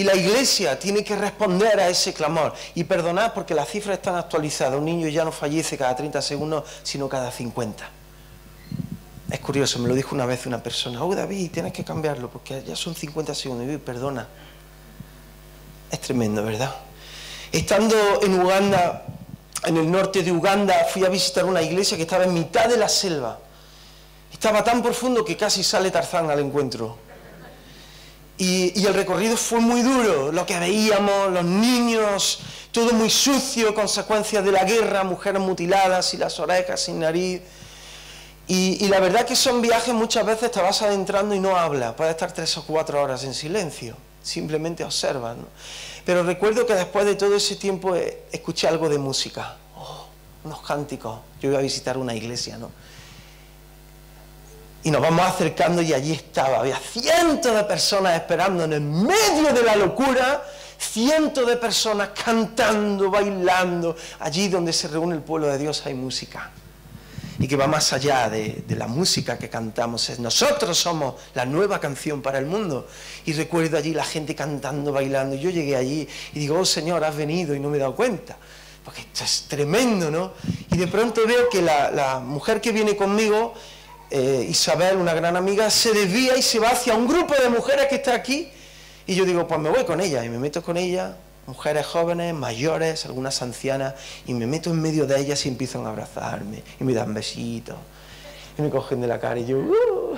Y 0.00 0.02
la 0.02 0.16
iglesia 0.16 0.78
tiene 0.78 1.04
que 1.04 1.14
responder 1.14 1.78
a 1.78 1.90
ese 1.90 2.14
clamor. 2.14 2.54
Y 2.74 2.84
perdonad 2.84 3.34
porque 3.34 3.54
las 3.54 3.68
cifras 3.68 3.98
están 3.98 4.14
actualizadas. 4.14 4.78
Un 4.78 4.86
niño 4.86 5.08
ya 5.08 5.26
no 5.26 5.30
fallece 5.30 5.76
cada 5.76 5.94
30 5.94 6.22
segundos, 6.22 6.64
sino 6.82 7.06
cada 7.06 7.30
50. 7.30 7.86
Es 9.30 9.40
curioso, 9.40 9.78
me 9.78 9.88
lo 9.88 9.94
dijo 9.94 10.14
una 10.14 10.24
vez 10.24 10.46
una 10.46 10.62
persona. 10.62 11.04
Oh, 11.04 11.14
David, 11.14 11.50
tienes 11.50 11.74
que 11.74 11.84
cambiarlo 11.84 12.30
porque 12.30 12.64
ya 12.66 12.74
son 12.76 12.94
50 12.94 13.34
segundos. 13.34 13.68
Y 13.68 13.76
perdona. 13.76 14.26
Es 15.90 16.00
tremendo, 16.00 16.42
¿verdad? 16.42 16.74
Estando 17.52 17.94
en 18.22 18.40
Uganda, 18.40 19.04
en 19.66 19.76
el 19.76 19.90
norte 19.90 20.22
de 20.22 20.32
Uganda, 20.32 20.86
fui 20.90 21.04
a 21.04 21.10
visitar 21.10 21.44
una 21.44 21.60
iglesia 21.60 21.98
que 21.98 22.04
estaba 22.04 22.24
en 22.24 22.32
mitad 22.32 22.70
de 22.70 22.78
la 22.78 22.88
selva. 22.88 23.38
Estaba 24.32 24.64
tan 24.64 24.82
profundo 24.82 25.26
que 25.26 25.36
casi 25.36 25.62
sale 25.62 25.90
Tarzán 25.90 26.30
al 26.30 26.40
encuentro. 26.40 27.09
Y, 28.40 28.86
el 28.86 28.94
recorrido 28.94 29.36
fue 29.36 29.60
muy 29.60 29.82
duro, 29.82 30.32
lo 30.32 30.46
que 30.46 30.58
veíamos, 30.58 31.30
los 31.30 31.44
niños, 31.44 32.40
todo 32.72 32.94
muy 32.94 33.10
sucio, 33.10 33.74
consecuencias 33.74 34.42
de 34.42 34.50
la 34.50 34.64
guerra, 34.64 35.04
mujeres 35.04 35.42
mutiladas 35.42 36.14
y 36.14 36.16
las 36.16 36.40
orejas 36.40 36.80
sin 36.80 37.00
nariz. 37.00 37.42
Y, 38.48 38.88
la 38.88 38.98
verdad 38.98 39.26
que 39.26 39.36
son 39.36 39.60
viajes 39.60 39.92
muchas 39.92 40.24
veces 40.24 40.50
te 40.50 40.62
vas 40.62 40.80
adentrando 40.80 41.34
y 41.34 41.38
no 41.38 41.54
hablas, 41.54 41.92
puedes 41.92 42.12
estar 42.12 42.32
tres 42.32 42.56
o 42.56 42.64
cuatro 42.64 43.02
horas 43.02 43.24
en 43.24 43.34
silencio, 43.34 43.94
simplemente 44.22 44.84
observas. 44.84 45.36
Pero 46.06 46.22
recuerdo 46.22 46.64
que 46.64 46.72
después 46.72 47.04
de 47.04 47.16
todo 47.16 47.36
ese 47.36 47.56
tiempo 47.56 47.94
eh, 47.94 48.22
escuché 48.32 48.66
algo 48.66 48.88
de 48.88 48.96
música, 48.96 49.58
oh, 49.76 50.06
unos 50.44 50.62
cánticos, 50.62 51.18
yo 51.42 51.50
iba 51.50 51.58
a 51.58 51.62
visitar 51.62 51.98
una 51.98 52.14
iglesia, 52.14 52.56
¿no? 52.56 52.70
Y 54.82 54.90
nos 54.90 55.02
vamos 55.02 55.26
acercando 55.26 55.82
y 55.82 55.92
allí 55.92 56.12
estaba. 56.12 56.60
Había 56.60 56.78
cientos 56.78 57.54
de 57.54 57.64
personas 57.64 58.14
esperando 58.14 58.64
en 58.64 58.72
el 58.72 58.80
medio 58.80 59.52
de 59.52 59.62
la 59.62 59.76
locura, 59.76 60.42
cientos 60.78 61.46
de 61.46 61.56
personas 61.56 62.10
cantando, 62.24 63.10
bailando. 63.10 63.94
Allí 64.20 64.48
donde 64.48 64.72
se 64.72 64.88
reúne 64.88 65.16
el 65.16 65.22
pueblo 65.22 65.48
de 65.48 65.58
Dios 65.58 65.84
hay 65.84 65.92
música. 65.92 66.50
Y 67.38 67.46
que 67.46 67.56
va 67.56 67.66
más 67.66 67.92
allá 67.92 68.30
de, 68.30 68.64
la 68.68 68.86
música 68.86 69.38
que 69.38 69.50
cantamos. 69.50 70.18
Nosotros 70.18 70.78
somos 70.78 71.14
la 71.34 71.44
nueva 71.44 71.78
canción 71.78 72.22
para 72.22 72.38
el 72.38 72.46
mundo. 72.46 72.86
Y 73.26 73.34
recuerdo 73.34 73.76
allí 73.76 73.92
la 73.92 74.04
gente 74.04 74.34
cantando, 74.34 74.92
bailando. 74.92 75.36
Y 75.36 75.40
yo 75.40 75.50
llegué 75.50 75.76
allí 75.76 76.08
y 76.32 76.38
digo, 76.38 76.58
oh 76.58 76.64
Señor, 76.64 77.04
has 77.04 77.16
venido 77.16 77.54
y 77.54 77.60
no 77.60 77.68
me 77.68 77.76
he 77.76 77.80
dado 77.80 77.94
cuenta. 77.94 78.36
Porque 78.82 79.02
esto 79.02 79.24
es 79.24 79.44
tremendo, 79.46 80.10
¿no? 80.10 80.32
Y 80.70 80.78
de 80.78 80.86
pronto 80.86 81.26
veo 81.26 81.50
que 81.50 81.60
la, 81.60 81.90
la 81.90 82.18
mujer 82.18 82.62
que 82.62 82.72
viene 82.72 82.96
conmigo 82.96 83.54
eh, 84.10 84.46
Isabel, 84.48 84.96
una 84.96 85.14
gran 85.14 85.36
amiga, 85.36 85.70
se 85.70 85.92
desvía 85.92 86.36
y 86.36 86.42
se 86.42 86.58
va 86.58 86.70
hacia 86.70 86.94
un 86.94 87.06
grupo 87.06 87.34
de 87.34 87.48
mujeres 87.48 87.86
que 87.86 87.96
está 87.96 88.14
aquí. 88.14 88.50
Y 89.06 89.14
yo 89.14 89.24
digo, 89.24 89.46
pues 89.46 89.60
me 89.60 89.70
voy 89.70 89.84
con 89.84 90.00
ella. 90.00 90.24
Y 90.24 90.28
me 90.28 90.38
meto 90.38 90.62
con 90.62 90.76
ella, 90.76 91.16
mujeres 91.46 91.86
jóvenes, 91.86 92.34
mayores, 92.34 93.06
algunas 93.06 93.40
ancianas, 93.42 93.94
y 94.26 94.34
me 94.34 94.46
meto 94.46 94.70
en 94.70 94.82
medio 94.82 95.06
de 95.06 95.20
ellas 95.20 95.46
y 95.46 95.48
empiezan 95.48 95.86
a 95.86 95.90
abrazarme. 95.90 96.62
Y 96.80 96.84
me 96.84 96.92
dan 96.92 97.14
besitos. 97.14 97.76
Y 98.58 98.62
me 98.62 98.70
cogen 98.70 99.00
de 99.00 99.06
la 99.06 99.20
cara 99.20 99.38
y 99.38 99.46
yo... 99.46 99.58
Uh". 99.58 100.16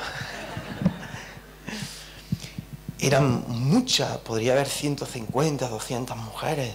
Eran 2.98 3.44
muchas, 3.48 4.18
podría 4.18 4.52
haber 4.52 4.68
150, 4.68 5.68
200 5.68 6.16
mujeres. 6.16 6.72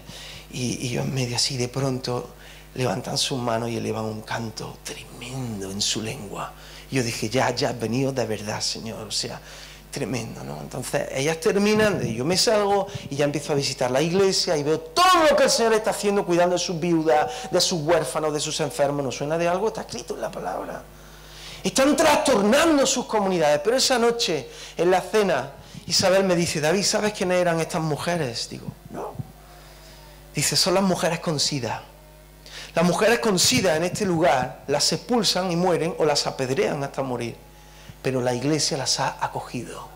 Y, 0.51 0.86
y 0.86 0.89
yo 0.89 1.01
en 1.01 1.13
medio 1.13 1.38
así 1.38 1.56
de 1.56 1.69
pronto 1.69 2.30
levantan 2.75 3.17
sus 3.17 3.39
manos 3.39 3.69
y 3.69 3.77
elevan 3.77 4.06
un 4.06 4.21
canto 4.21 4.77
tremendo 4.84 5.71
en 5.71 5.82
su 5.82 6.01
lengua 6.01 6.53
yo 6.91 7.04
dije, 7.04 7.30
ya, 7.30 7.54
ya 7.54 7.69
has 7.69 7.80
venido 7.80 8.12
de 8.12 8.26
verdad, 8.26 8.62
Señor. 8.62 9.08
O 9.08 9.12
sea, 9.12 9.39
tremendo, 9.91 10.43
¿no? 10.43 10.60
Entonces, 10.62 11.08
ellas 11.12 11.39
terminan, 11.39 12.02
yo 12.02 12.23
me 12.23 12.38
salgo 12.38 12.88
y 13.10 13.15
ya 13.15 13.26
empiezo 13.26 13.54
a 13.54 13.56
visitar 13.56 13.89
la 13.91 14.02
iglesia 14.02 14.56
y 14.58 14.63
veo 14.63 14.80
todo 14.80 15.23
lo 15.30 15.36
que 15.36 15.43
el 15.43 15.50
Señor 15.50 15.73
está 15.73 15.91
haciendo 15.91 16.26
cuidando 16.26 16.54
de 16.54 16.60
sus 16.60 16.80
viudas, 16.80 17.50
de 17.52 17.62
sus 17.62 17.82
huérfanos, 17.82 18.34
de 18.34 18.39
sus 18.39 18.60
enfermos. 18.60 19.04
¿No 19.04 19.12
suena 19.12 19.38
de 19.38 19.47
algo? 19.47 19.67
Está 19.67 19.82
escrito 19.82 20.15
en 20.15 20.21
la 20.21 20.32
palabra. 20.32 20.84
Están 21.63 21.95
trastornando 21.95 22.86
sus 22.86 23.06
comunidades. 23.06 23.60
Pero 23.63 23.78
esa 23.78 23.97
noche, 23.97 24.50
en 24.78 24.91
la 24.91 25.02
cena, 25.02 25.52
Isabel 25.88 26.23
me 26.23 26.36
dice, 26.36 26.62
David, 26.62 26.84
¿sabes 26.84 27.13
quiénes 27.13 27.41
eran 27.41 27.60
estas 27.60 27.82
mujeres? 27.82 28.50
Digo, 28.50 28.67
no. 28.91 29.13
Dice, 30.36 30.56
son 30.56 30.76
las 30.76 30.84
mujeres 30.84 31.19
con 31.19 31.39
sida. 31.39 31.84
Las 32.77 32.85
mujeres 32.85 33.17
con 33.17 33.39
sida 33.39 33.75
en 33.75 33.85
este 33.85 34.05
lugar 34.05 34.59
las 34.67 34.93
expulsan 34.93 35.51
y 35.51 35.55
mueren 35.55 35.95
o 35.97 36.05
las 36.05 36.27
apedrean 36.27 36.83
hasta 36.83 37.01
morir. 37.01 37.35
Pero 38.03 38.21
la 38.21 38.35
iglesia 38.35 38.77
las 38.77 38.99
ha 38.99 39.17
acogido. 39.19 39.89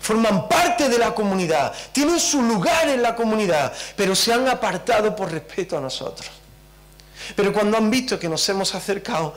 Forman 0.00 0.48
parte 0.48 0.88
de 0.88 0.98
la 0.98 1.12
comunidad, 1.12 1.72
tienen 1.90 2.20
su 2.20 2.40
lugar 2.40 2.88
en 2.90 3.02
la 3.02 3.16
comunidad, 3.16 3.72
pero 3.96 4.14
se 4.14 4.32
han 4.32 4.46
apartado 4.46 5.16
por 5.16 5.32
respeto 5.32 5.76
a 5.76 5.80
nosotros. 5.80 6.30
Pero 7.34 7.52
cuando 7.52 7.76
han 7.76 7.90
visto 7.90 8.20
que 8.20 8.28
nos 8.28 8.48
hemos 8.48 8.72
acercado, 8.72 9.34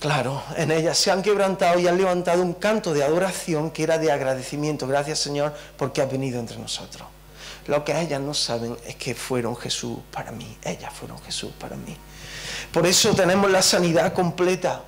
claro, 0.00 0.42
en 0.56 0.72
ellas 0.72 0.98
se 0.98 1.12
han 1.12 1.22
quebrantado 1.22 1.78
y 1.78 1.86
han 1.86 1.96
levantado 1.96 2.42
un 2.42 2.54
canto 2.54 2.92
de 2.92 3.04
adoración 3.04 3.70
que 3.70 3.84
era 3.84 3.98
de 3.98 4.10
agradecimiento. 4.10 4.88
Gracias 4.88 5.20
Señor 5.20 5.54
porque 5.76 6.02
has 6.02 6.10
venido 6.10 6.40
entre 6.40 6.58
nosotros. 6.58 7.06
Lo 7.68 7.84
que 7.84 7.96
ellas 8.00 8.20
no 8.20 8.34
saben 8.34 8.76
es 8.84 8.96
que 8.96 9.14
fueron 9.14 9.54
Jesús 9.54 9.98
para 10.10 10.32
mí. 10.32 10.58
Ellas 10.64 10.92
fueron 10.92 11.22
Jesús 11.22 11.52
para 11.56 11.76
mí. 11.76 11.96
Por 12.76 12.86
eso 12.86 13.14
tenemos 13.14 13.50
la 13.50 13.62
sanidad 13.62 14.12
completa. 14.12 14.84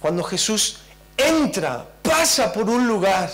Cuando 0.00 0.24
Jesús 0.24 0.78
entra, 1.16 1.86
pasa 2.02 2.52
por 2.52 2.68
un 2.68 2.88
lugar, 2.88 3.30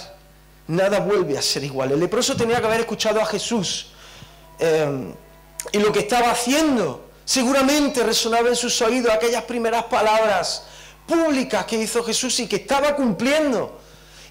nada 0.66 1.00
vuelve 1.00 1.38
a 1.38 1.40
ser 1.40 1.64
igual. 1.64 1.92
El 1.92 2.00
leproso 2.00 2.36
tenía 2.36 2.60
que 2.60 2.66
haber 2.66 2.80
escuchado 2.80 3.22
a 3.22 3.24
Jesús 3.24 3.86
eh, 4.58 5.14
y 5.72 5.78
lo 5.78 5.90
que 5.92 6.00
estaba 6.00 6.30
haciendo. 6.30 7.08
Seguramente 7.24 8.02
resonaba 8.02 8.50
en 8.50 8.56
sus 8.56 8.82
oídos 8.82 9.10
aquellas 9.10 9.44
primeras 9.44 9.84
palabras 9.84 10.64
públicas 11.06 11.64
que 11.64 11.80
hizo 11.80 12.04
Jesús 12.04 12.38
y 12.40 12.46
que 12.46 12.56
estaba 12.56 12.94
cumpliendo. 12.94 13.80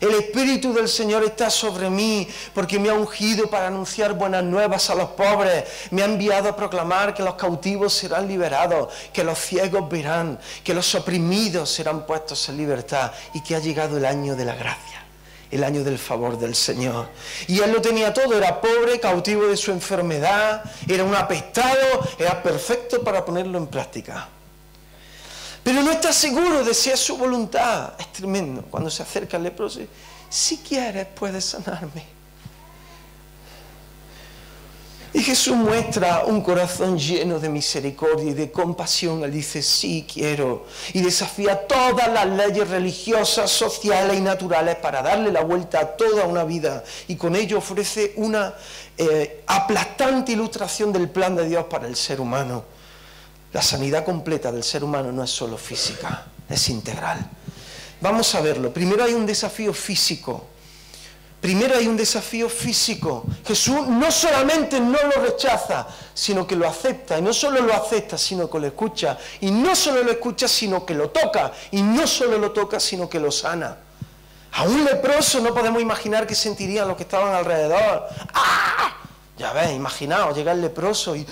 El 0.03 0.15
Espíritu 0.15 0.73
del 0.73 0.89
Señor 0.89 1.23
está 1.23 1.49
sobre 1.49 1.89
mí 1.89 2.27
porque 2.53 2.77
me 2.77 2.89
ha 2.89 2.93
ungido 2.93 3.49
para 3.49 3.67
anunciar 3.67 4.11
buenas 4.15 4.43
nuevas 4.43 4.89
a 4.89 4.95
los 4.95 5.11
pobres. 5.11 5.63
Me 5.91 6.01
ha 6.01 6.05
enviado 6.05 6.49
a 6.49 6.55
proclamar 6.57 7.13
que 7.13 7.23
los 7.23 7.35
cautivos 7.35 7.93
serán 7.93 8.27
liberados, 8.27 8.93
que 9.13 9.23
los 9.23 9.39
ciegos 9.39 9.89
verán, 9.89 10.37
que 10.61 10.73
los 10.73 10.93
oprimidos 10.93 11.69
serán 11.69 12.05
puestos 12.05 12.49
en 12.49 12.57
libertad 12.57 13.13
y 13.33 13.41
que 13.43 13.55
ha 13.55 13.59
llegado 13.59 13.95
el 13.95 14.03
año 14.03 14.35
de 14.35 14.43
la 14.43 14.55
gracia, 14.55 15.05
el 15.49 15.63
año 15.63 15.85
del 15.85 15.97
favor 15.97 16.37
del 16.37 16.53
Señor. 16.53 17.07
Y 17.47 17.61
él 17.61 17.71
lo 17.71 17.81
tenía 17.81 18.13
todo, 18.13 18.37
era 18.37 18.59
pobre, 18.59 18.99
cautivo 18.99 19.47
de 19.47 19.55
su 19.55 19.71
enfermedad, 19.71 20.65
era 20.85 21.05
un 21.05 21.15
apestado, 21.15 22.01
era 22.19 22.43
perfecto 22.43 23.01
para 23.05 23.23
ponerlo 23.23 23.57
en 23.57 23.67
práctica. 23.67 24.27
Pero 25.63 25.82
no 25.82 25.91
está 25.91 26.12
seguro 26.12 26.63
de 26.63 26.73
si 26.73 26.89
es 26.89 26.99
su 26.99 27.17
voluntad. 27.17 27.93
Es 27.97 28.12
tremendo 28.12 28.63
cuando 28.69 28.89
se 28.89 29.02
acerca 29.02 29.38
al 29.38 29.43
leproso. 29.43 29.80
Si 30.30 30.58
quieres, 30.58 31.08
puedes 31.15 31.45
sanarme. 31.45 32.13
Y 35.15 35.21
Jesús 35.21 35.56
muestra 35.56 36.23
un 36.26 36.41
corazón 36.41 36.97
lleno 36.97 37.39
de 37.39 37.47
misericordia 37.47 38.32
y 38.32 38.34
de 38.34 38.52
compasión. 38.52 39.23
Él 39.23 39.32
dice, 39.32 39.62
sí 39.62 40.08
quiero. 40.12 40.65
Y 40.91 41.02
desafía 41.02 41.67
todas 41.67 42.12
las 42.12 42.26
leyes 42.26 42.67
religiosas, 42.67 43.52
sociales 43.52 44.17
y 44.17 44.21
naturales 44.21 44.76
para 44.78 45.04
darle 45.04 45.32
la 45.32 45.41
vuelta 45.41 45.80
a 45.80 45.95
toda 45.95 46.26
una 46.26 46.43
vida. 46.43 46.84
Y 47.08 47.15
con 47.15 47.36
ello 47.36 47.60
ofrece 47.60 48.13
una 48.15 48.56
eh, 48.97 49.43
aplastante 49.45 50.32
ilustración 50.32 50.91
del 50.91 51.08
plan 51.08 51.36
de 51.36 51.47
Dios 51.47 51.65
para 51.65 51.88
el 51.88 51.95
ser 51.95 52.19
humano. 52.19 52.72
La 53.53 53.61
sanidad 53.61 54.03
completa 54.03 54.51
del 54.51 54.63
ser 54.63 54.83
humano 54.83 55.11
no 55.11 55.23
es 55.23 55.29
solo 55.29 55.57
física, 55.57 56.25
es 56.49 56.69
integral. 56.69 57.23
Vamos 58.01 58.33
a 58.33 58.41
verlo. 58.41 58.73
Primero 58.73 59.03
hay 59.03 59.13
un 59.13 59.27
desafío 59.27 59.73
físico. 59.73 60.47
Primero 61.39 61.75
hay 61.75 61.87
un 61.87 61.95
desafío 61.95 62.49
físico. 62.49 63.25
Jesús 63.45 63.87
no 63.87 64.11
solamente 64.11 64.79
no 64.79 64.97
lo 65.03 65.21
rechaza, 65.21 65.87
sino 66.13 66.47
que 66.47 66.55
lo 66.55 66.67
acepta. 66.67 67.19
Y 67.19 67.21
no 67.21 67.31
solo 67.31 67.61
lo 67.61 67.73
acepta, 67.73 68.17
sino 68.17 68.49
que 68.49 68.59
lo 68.59 68.67
escucha. 68.67 69.17
Y 69.39 69.51
no 69.51 69.75
solo 69.75 70.03
lo 70.03 70.11
escucha, 70.11 70.47
sino 70.47 70.85
que 70.85 70.95
lo 70.95 71.11
toca. 71.11 71.51
Y 71.71 71.81
no 71.81 72.07
solo 72.07 72.39
lo 72.39 72.51
toca, 72.51 72.79
sino 72.79 73.07
que 73.07 73.19
lo 73.19 73.31
sana. 73.31 73.77
A 74.53 74.63
un 74.63 74.83
leproso 74.83 75.39
no 75.41 75.53
podemos 75.53 75.81
imaginar 75.81 76.25
qué 76.25 76.33
sentirían 76.33 76.87
los 76.87 76.97
que 76.97 77.03
estaban 77.03 77.33
alrededor. 77.33 78.07
¡Ah! 78.33 78.95
Ya 79.37 79.53
ves, 79.53 79.71
imaginaos, 79.71 80.35
llega 80.35 80.51
el 80.51 80.61
leproso 80.61 81.15
y 81.15 81.25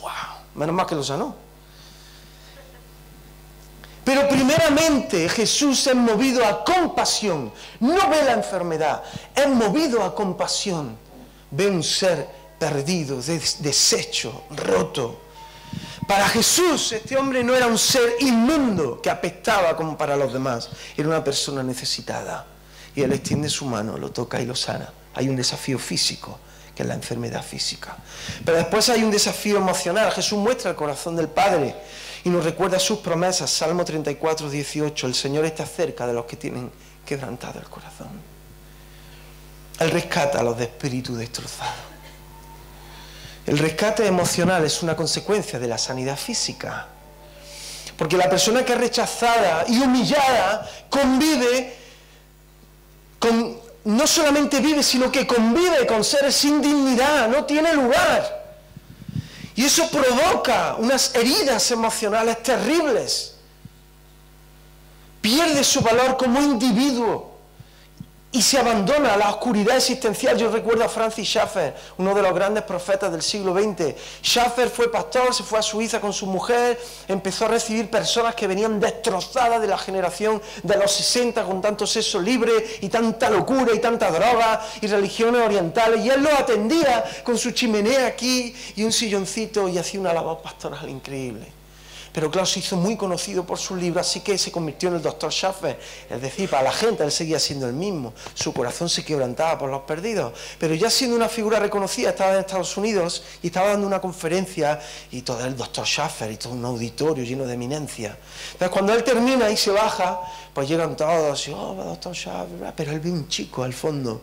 wow, 0.00 0.10
menos 0.54 0.74
mal 0.74 0.86
que 0.86 0.94
lo 0.94 1.02
sanó. 1.02 1.45
Pero 4.06 4.28
primeramente 4.28 5.28
Jesús 5.28 5.84
es 5.88 5.94
movido 5.96 6.46
a 6.46 6.62
compasión, 6.64 7.52
no 7.80 8.08
ve 8.08 8.22
la 8.24 8.34
enfermedad, 8.34 9.02
es 9.34 9.48
movido 9.48 10.04
a 10.04 10.14
compasión. 10.14 10.96
Ve 11.50 11.66
un 11.66 11.82
ser 11.82 12.28
perdido, 12.56 13.20
deshecho, 13.20 14.44
roto. 14.50 15.22
Para 16.06 16.28
Jesús 16.28 16.92
este 16.92 17.16
hombre 17.16 17.42
no 17.42 17.52
era 17.56 17.66
un 17.66 17.78
ser 17.78 18.14
inmundo 18.20 19.02
que 19.02 19.10
apestaba 19.10 19.76
como 19.76 19.98
para 19.98 20.14
los 20.14 20.32
demás, 20.32 20.70
era 20.96 21.08
una 21.08 21.24
persona 21.24 21.64
necesitada. 21.64 22.46
Y 22.94 23.02
él 23.02 23.12
extiende 23.12 23.48
su 23.48 23.64
mano, 23.64 23.98
lo 23.98 24.12
toca 24.12 24.40
y 24.40 24.46
lo 24.46 24.54
sana. 24.54 24.88
Hay 25.14 25.28
un 25.28 25.34
desafío 25.34 25.80
físico, 25.80 26.38
que 26.76 26.84
es 26.84 26.88
la 26.88 26.94
enfermedad 26.94 27.42
física. 27.42 27.96
Pero 28.44 28.56
después 28.56 28.88
hay 28.88 29.02
un 29.02 29.10
desafío 29.10 29.56
emocional. 29.56 30.12
Jesús 30.12 30.38
muestra 30.38 30.70
el 30.70 30.76
corazón 30.76 31.16
del 31.16 31.26
Padre 31.26 31.74
y 32.26 32.28
nos 32.28 32.44
recuerda 32.44 32.80
sus 32.80 32.98
promesas. 32.98 33.48
Salmo 33.48 33.84
34, 33.84 34.50
18. 34.50 35.06
El 35.06 35.14
Señor 35.14 35.44
está 35.44 35.64
cerca 35.64 36.08
de 36.08 36.12
los 36.12 36.24
que 36.24 36.34
tienen 36.34 36.72
quebrantado 37.04 37.60
el 37.60 37.66
corazón. 37.66 38.08
Él 39.78 39.92
rescata 39.92 40.40
a 40.40 40.42
los 40.42 40.58
de 40.58 40.64
espíritu 40.64 41.14
destrozado. 41.14 41.70
El 43.46 43.56
rescate 43.58 44.04
emocional 44.04 44.64
es 44.64 44.82
una 44.82 44.96
consecuencia 44.96 45.60
de 45.60 45.68
la 45.68 45.78
sanidad 45.78 46.16
física. 46.16 46.88
Porque 47.96 48.16
la 48.16 48.28
persona 48.28 48.64
que 48.64 48.72
es 48.72 48.78
rechazada 48.80 49.64
y 49.68 49.78
humillada 49.78 50.68
convive 50.90 51.76
con 53.20 53.56
no 53.84 54.04
solamente 54.04 54.58
vive, 54.58 54.82
sino 54.82 55.12
que 55.12 55.28
convive 55.28 55.86
con 55.86 56.02
seres 56.02 56.34
sin 56.34 56.60
dignidad, 56.60 57.28
no 57.28 57.44
tiene 57.44 57.72
lugar. 57.72 58.35
Y 59.56 59.64
eso 59.64 59.90
provoca 59.90 60.76
unas 60.78 61.14
heridas 61.14 61.70
emocionales 61.70 62.42
terribles. 62.42 63.34
Pierde 65.22 65.64
su 65.64 65.80
valor 65.80 66.16
como 66.16 66.40
individuo 66.40 67.35
y 68.36 68.42
se 68.42 68.58
abandona 68.58 69.16
la 69.16 69.30
oscuridad 69.30 69.76
existencial. 69.76 70.36
Yo 70.36 70.50
recuerdo 70.50 70.84
a 70.84 70.90
Francis 70.90 71.26
Schaeffer, 71.26 71.74
uno 71.96 72.14
de 72.14 72.20
los 72.20 72.34
grandes 72.34 72.64
profetas 72.64 73.10
del 73.10 73.22
siglo 73.22 73.54
XX. 73.54 73.94
Schaeffer 74.22 74.68
fue 74.68 74.92
pastor, 74.92 75.32
se 75.32 75.42
fue 75.42 75.58
a 75.58 75.62
Suiza 75.62 76.02
con 76.02 76.12
su 76.12 76.26
mujer, 76.26 76.78
empezó 77.08 77.46
a 77.46 77.48
recibir 77.48 77.88
personas 77.88 78.34
que 78.34 78.46
venían 78.46 78.78
destrozadas 78.78 79.58
de 79.62 79.66
la 79.66 79.78
generación 79.78 80.42
de 80.62 80.76
los 80.76 80.92
60 80.92 81.44
con 81.44 81.62
tanto 81.62 81.86
sexo 81.86 82.20
libre 82.20 82.52
y 82.82 82.90
tanta 82.90 83.30
locura 83.30 83.72
y 83.74 83.78
tanta 83.78 84.10
droga 84.10 84.60
y 84.82 84.86
religiones 84.86 85.40
orientales. 85.40 86.04
Y 86.04 86.10
él 86.10 86.22
los 86.22 86.34
atendía 86.34 87.04
con 87.24 87.38
su 87.38 87.52
chimenea 87.52 88.06
aquí 88.06 88.54
y 88.76 88.84
un 88.84 88.92
silloncito 88.92 89.66
y 89.66 89.78
hacía 89.78 89.98
una 89.98 90.12
labor 90.12 90.42
pastoral 90.42 90.90
increíble. 90.90 91.55
Pero 92.16 92.30
claro, 92.30 92.46
se 92.46 92.60
hizo 92.60 92.78
muy 92.78 92.96
conocido 92.96 93.44
por 93.44 93.58
su 93.58 93.76
libro, 93.76 94.00
así 94.00 94.20
que 94.20 94.38
se 94.38 94.50
convirtió 94.50 94.88
en 94.88 94.94
el 94.94 95.02
doctor 95.02 95.30
Schaffer. 95.30 95.78
Es 96.08 96.22
decir, 96.22 96.48
para 96.48 96.62
la 96.62 96.72
gente 96.72 97.04
él 97.04 97.12
seguía 97.12 97.38
siendo 97.38 97.66
el 97.66 97.74
mismo. 97.74 98.14
Su 98.32 98.54
corazón 98.54 98.88
se 98.88 99.04
quebrantaba 99.04 99.58
por 99.58 99.68
los 99.68 99.82
perdidos. 99.82 100.32
Pero 100.58 100.74
ya 100.74 100.88
siendo 100.88 101.14
una 101.14 101.28
figura 101.28 101.58
reconocida, 101.58 102.08
estaba 102.08 102.32
en 102.32 102.40
Estados 102.40 102.74
Unidos 102.78 103.22
y 103.42 103.48
estaba 103.48 103.68
dando 103.68 103.86
una 103.86 104.00
conferencia 104.00 104.80
y 105.10 105.20
todo 105.20 105.44
el 105.44 105.58
doctor 105.58 105.84
Schaffer 105.84 106.32
y 106.32 106.38
todo 106.38 106.54
un 106.54 106.64
auditorio 106.64 107.22
lleno 107.22 107.44
de 107.44 107.52
eminencia. 107.52 108.16
Entonces 108.52 108.70
cuando 108.70 108.94
él 108.94 109.04
termina 109.04 109.50
y 109.50 109.56
se 109.58 109.72
baja, 109.72 110.18
pues 110.54 110.70
llegan 110.70 110.96
todos 110.96 111.48
y, 111.48 111.52
oh, 111.52 111.74
doctor 111.74 112.14
Schaffer, 112.14 112.72
pero 112.74 112.92
él 112.92 113.00
ve 113.00 113.10
un 113.10 113.28
chico 113.28 113.62
al 113.62 113.74
fondo 113.74 114.22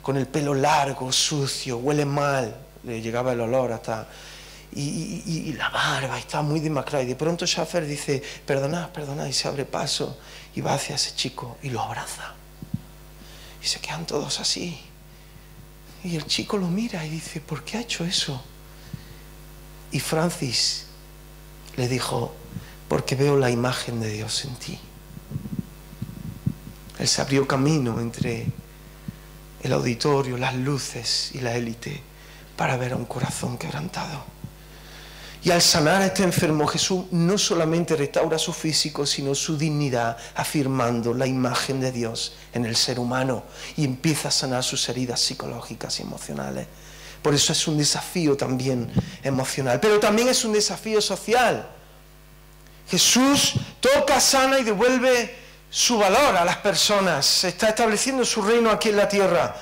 con 0.00 0.16
el 0.16 0.26
pelo 0.26 0.54
largo, 0.54 1.12
sucio, 1.12 1.76
huele 1.76 2.06
mal. 2.06 2.56
Le 2.82 3.02
llegaba 3.02 3.32
el 3.32 3.40
olor 3.42 3.72
hasta 3.72 4.06
y, 4.78 5.54
la 5.54 5.70
barba 5.70 6.18
está 6.18 6.42
muy 6.42 6.60
demacrada. 6.60 7.02
Y 7.02 7.06
de 7.06 7.16
pronto 7.16 7.46
Schaffer 7.46 7.86
dice, 7.86 8.22
perdonad, 8.44 8.90
perdonad, 8.90 9.26
y 9.26 9.32
se 9.32 9.48
abre 9.48 9.64
paso 9.64 10.18
y 10.54 10.60
va 10.60 10.74
hacia 10.74 10.96
ese 10.96 11.14
chico 11.14 11.56
y 11.62 11.70
lo 11.70 11.80
abraza. 11.80 12.34
Y 13.62 13.66
se 13.66 13.80
quedan 13.80 14.06
todos 14.06 14.38
así. 14.38 14.78
Y 16.04 16.16
el 16.16 16.26
chico 16.26 16.58
lo 16.58 16.68
mira 16.68 17.04
y 17.04 17.08
dice, 17.08 17.40
¿por 17.40 17.64
qué 17.64 17.78
ha 17.78 17.80
hecho 17.80 18.04
eso? 18.04 18.42
Y 19.92 20.00
Francis 20.00 20.86
le 21.76 21.88
dijo, 21.88 22.34
porque 22.88 23.16
veo 23.16 23.36
la 23.36 23.50
imagen 23.50 24.00
de 24.00 24.10
Dios 24.10 24.44
en 24.44 24.54
ti. 24.56 24.78
Él 26.98 27.08
se 27.08 27.22
abrió 27.22 27.46
camino 27.46 28.00
entre 28.00 28.46
el 29.62 29.72
auditorio, 29.72 30.36
las 30.36 30.54
luces 30.54 31.30
y 31.34 31.40
la 31.40 31.56
élite 31.56 32.02
para 32.56 32.76
ver 32.76 32.92
a 32.92 32.96
un 32.96 33.04
corazón 33.04 33.58
quebrantado. 33.58 34.35
Y 35.46 35.52
al 35.52 35.62
sanar 35.62 36.02
a 36.02 36.06
este 36.06 36.24
enfermo, 36.24 36.66
Jesús 36.66 37.04
no 37.12 37.38
solamente 37.38 37.94
restaura 37.94 38.36
su 38.36 38.52
físico, 38.52 39.06
sino 39.06 39.32
su 39.32 39.56
dignidad, 39.56 40.16
afirmando 40.34 41.14
la 41.14 41.24
imagen 41.24 41.78
de 41.80 41.92
Dios 41.92 42.32
en 42.52 42.64
el 42.64 42.74
ser 42.74 42.98
humano 42.98 43.44
y 43.76 43.84
empieza 43.84 44.26
a 44.26 44.32
sanar 44.32 44.64
sus 44.64 44.88
heridas 44.88 45.20
psicológicas 45.20 46.00
y 46.00 46.02
emocionales. 46.02 46.66
Por 47.22 47.32
eso 47.32 47.52
es 47.52 47.68
un 47.68 47.78
desafío 47.78 48.36
también 48.36 48.90
emocional, 49.22 49.78
pero 49.78 50.00
también 50.00 50.26
es 50.26 50.44
un 50.44 50.52
desafío 50.52 51.00
social. 51.00 51.64
Jesús 52.90 53.52
toca, 53.78 54.18
sana 54.18 54.58
y 54.58 54.64
devuelve 54.64 55.32
su 55.70 55.96
valor 55.96 56.36
a 56.36 56.44
las 56.44 56.56
personas. 56.56 57.44
Está 57.44 57.68
estableciendo 57.68 58.24
su 58.24 58.42
reino 58.42 58.68
aquí 58.68 58.88
en 58.88 58.96
la 58.96 59.08
tierra. 59.08 59.54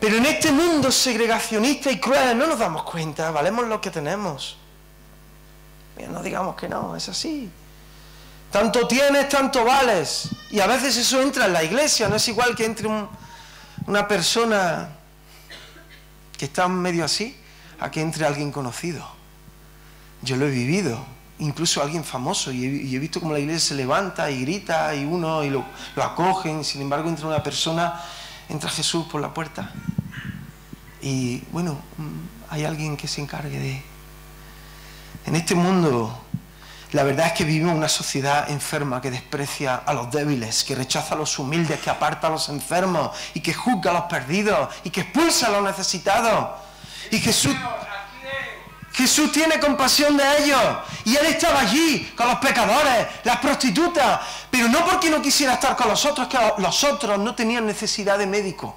Pero 0.00 0.16
en 0.16 0.26
este 0.26 0.52
mundo 0.52 0.92
segregacionista 0.92 1.90
y 1.90 1.98
cruel 1.98 2.38
no 2.38 2.46
nos 2.46 2.58
damos 2.58 2.84
cuenta, 2.84 3.30
valemos 3.30 3.66
lo 3.66 3.80
que 3.80 3.90
tenemos. 3.90 4.56
no 6.10 6.22
digamos 6.22 6.54
que 6.56 6.68
no, 6.68 6.94
es 6.94 7.08
así. 7.08 7.50
Tanto 8.50 8.86
tienes, 8.86 9.28
tanto 9.28 9.64
vales. 9.64 10.28
Y 10.50 10.60
a 10.60 10.66
veces 10.66 10.96
eso 10.96 11.20
entra 11.20 11.46
en 11.46 11.52
la 11.52 11.64
iglesia, 11.64 12.08
no 12.08 12.16
es 12.16 12.28
igual 12.28 12.54
que 12.54 12.64
entre 12.64 12.88
una 13.86 14.06
persona 14.06 14.90
que 16.36 16.44
está 16.44 16.68
medio 16.68 17.04
así, 17.04 17.36
a 17.80 17.90
que 17.90 18.00
entre 18.00 18.24
alguien 18.24 18.52
conocido. 18.52 19.04
Yo 20.22 20.36
lo 20.36 20.46
he 20.46 20.50
vivido, 20.50 21.04
incluso 21.40 21.82
alguien 21.82 22.04
famoso, 22.04 22.52
y 22.52 22.94
he, 22.94 22.98
visto 22.98 23.20
cómo 23.20 23.32
la 23.32 23.40
iglesia 23.40 23.68
se 23.70 23.74
levanta 23.74 24.30
y 24.30 24.42
grita 24.42 24.94
y 24.94 25.04
uno 25.04 25.42
y 25.44 25.50
lo, 25.50 25.64
lo 25.96 26.02
acogen, 26.02 26.64
sin 26.64 26.82
embargo 26.82 27.08
entra 27.08 27.26
una 27.26 27.42
persona 27.42 28.00
entra 28.48 28.70
Jesús 28.70 29.06
por 29.06 29.20
la 29.20 29.32
puerta. 29.32 29.72
Y 31.00 31.42
bueno, 31.52 31.74
mm, 31.96 32.50
hay 32.50 32.64
alguien 32.64 32.96
que 32.96 33.08
se 33.08 33.20
encargue 33.20 33.58
de... 33.58 33.82
En 35.26 35.36
este 35.36 35.54
mundo, 35.54 36.24
la 36.92 37.02
verdad 37.02 37.26
es 37.26 37.32
que 37.34 37.44
vivimos 37.44 37.76
una 37.76 37.88
sociedad 37.88 38.50
enferma 38.50 39.00
que 39.00 39.10
desprecia 39.10 39.76
a 39.76 39.92
los 39.92 40.10
débiles, 40.10 40.64
que 40.64 40.74
rechaza 40.74 41.14
a 41.14 41.18
los 41.18 41.38
humildes, 41.38 41.80
que 41.80 41.90
aparta 41.90 42.28
a 42.28 42.30
los 42.30 42.48
enfermos 42.48 43.10
y 43.34 43.40
que 43.40 43.52
juzga 43.52 43.90
a 43.90 43.94
los 43.94 44.02
perdidos 44.04 44.74
y 44.84 44.90
que 44.90 45.02
expulsa 45.02 45.48
a 45.48 45.50
los 45.50 45.62
necesitados. 45.62 46.48
Y 47.10 47.18
Jesús... 47.18 47.54
Jesús 48.98 49.30
tiene 49.30 49.60
compasión 49.60 50.16
de 50.16 50.24
ellos. 50.42 50.60
Y 51.04 51.14
Él 51.14 51.26
estaba 51.26 51.60
allí 51.60 52.12
con 52.16 52.26
los 52.26 52.38
pecadores, 52.38 53.06
las 53.22 53.36
prostitutas. 53.36 54.20
Pero 54.50 54.68
no 54.68 54.84
porque 54.84 55.08
no 55.08 55.22
quisiera 55.22 55.54
estar 55.54 55.76
con 55.76 55.86
los 55.86 56.04
otros, 56.04 56.26
que 56.26 56.36
los 56.58 56.82
otros 56.82 57.16
no 57.16 57.32
tenían 57.32 57.64
necesidad 57.64 58.18
de 58.18 58.26
médico. 58.26 58.74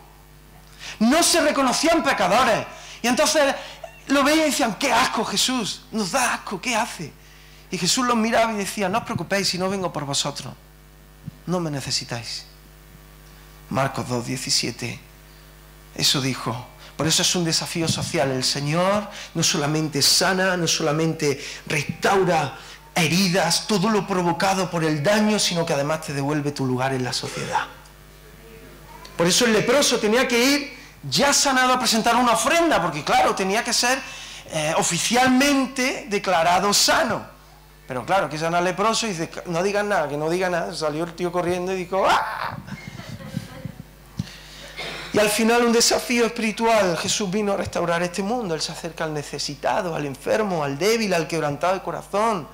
No 0.99 1.23
se 1.23 1.41
reconocían 1.41 2.03
pecadores. 2.03 2.67
Y 3.01 3.07
entonces 3.07 3.55
lo 4.10 4.23
veían 4.23 4.41
y 4.41 4.51
decían, 4.51 4.75
qué 4.75 4.93
asco 4.93 5.25
Jesús, 5.25 5.86
nos 5.91 6.12
da 6.12 6.36
asco, 6.36 6.62
¿qué 6.62 6.75
hace? 6.75 7.12
Y 7.71 7.79
Jesús 7.79 8.05
los 8.05 8.15
miraba 8.15 8.53
y 8.53 8.57
decía, 8.57 8.89
no 8.89 8.99
os 8.99 9.05
preocupéis 9.05 9.47
si 9.47 9.57
no 9.57 9.71
vengo 9.71 9.91
por 9.91 10.05
vosotros. 10.05 10.53
No 11.47 11.60
me 11.60 11.71
necesitáis. 11.71 12.45
Marcos 13.71 14.07
2, 14.07 14.27
17. 14.27 14.99
Eso 15.95 16.21
dijo. 16.21 16.67
Por 16.95 17.08
eso 17.08 17.21
es 17.21 17.36
un 17.36 17.45
desafío 17.45 17.88
social. 17.88 18.32
El 18.32 18.43
Señor 18.43 19.08
no 19.34 19.43
solamente 19.43 20.01
sana, 20.01 20.58
no 20.58 20.67
solamente 20.67 21.43
restaura 21.67 22.58
heridas, 22.95 23.67
todo 23.67 23.89
lo 23.89 24.06
provocado 24.06 24.69
por 24.69 24.84
el 24.84 25.01
daño, 25.01 25.39
sino 25.39 25.65
que 25.65 25.73
además 25.73 26.01
te 26.01 26.13
devuelve 26.13 26.51
tu 26.51 26.65
lugar 26.65 26.93
en 26.93 27.04
la 27.04 27.13
sociedad. 27.13 27.65
Por 29.17 29.27
eso 29.27 29.45
el 29.45 29.54
leproso 29.54 29.99
tenía 29.99 30.27
que 30.27 30.43
ir 30.43 30.77
ya 31.10 31.34
sanado 31.34 31.73
a 31.73 31.80
presentar 31.80 32.15
una 32.15 32.34
ofrenda, 32.34 32.82
porque 32.82 33.04
claro, 33.04 33.34
tenía 33.34 33.63
que 33.63 33.73
ser 33.73 33.99
eh, 34.51 34.73
oficialmente 34.77 36.06
declarado 36.10 36.73
sano. 36.73 37.25
Pero 37.88 38.06
claro, 38.06 38.30
que 38.30 38.38
sana 38.38 38.62
leproso 38.62 39.06
y 39.06 39.10
dice, 39.10 39.30
no 39.47 39.62
digan 39.63 39.89
nada, 39.89 40.08
que 40.08 40.17
no 40.17 40.30
digan 40.30 40.54
nada. 40.54 40.73
Salió 40.73 41.04
el 41.04 41.13
tío 41.13 41.32
corriendo 41.32 41.73
y 41.73 41.77
dijo, 41.77 42.06
¡ah! 42.08 42.58
Y 45.13 45.19
al 45.19 45.30
final 45.30 45.65
un 45.65 45.74
desafío 45.74 46.26
espiritual. 46.26 46.97
Jesús 46.97 47.30
vino 47.30 47.54
a 47.54 47.58
restaurar 47.58 48.02
este 48.02 48.24
mundo. 48.24 48.56
Él 48.56 48.62
se 48.62 48.71
acerca 48.71 49.04
al 49.04 49.13
necesitado, 49.13 49.93
al 49.93 50.06
enfermo, 50.06 50.63
al 50.63 50.78
débil, 50.78 51.13
al 51.13 51.28
quebrantado 51.28 51.74
de 51.74 51.82
corazón. 51.82 52.47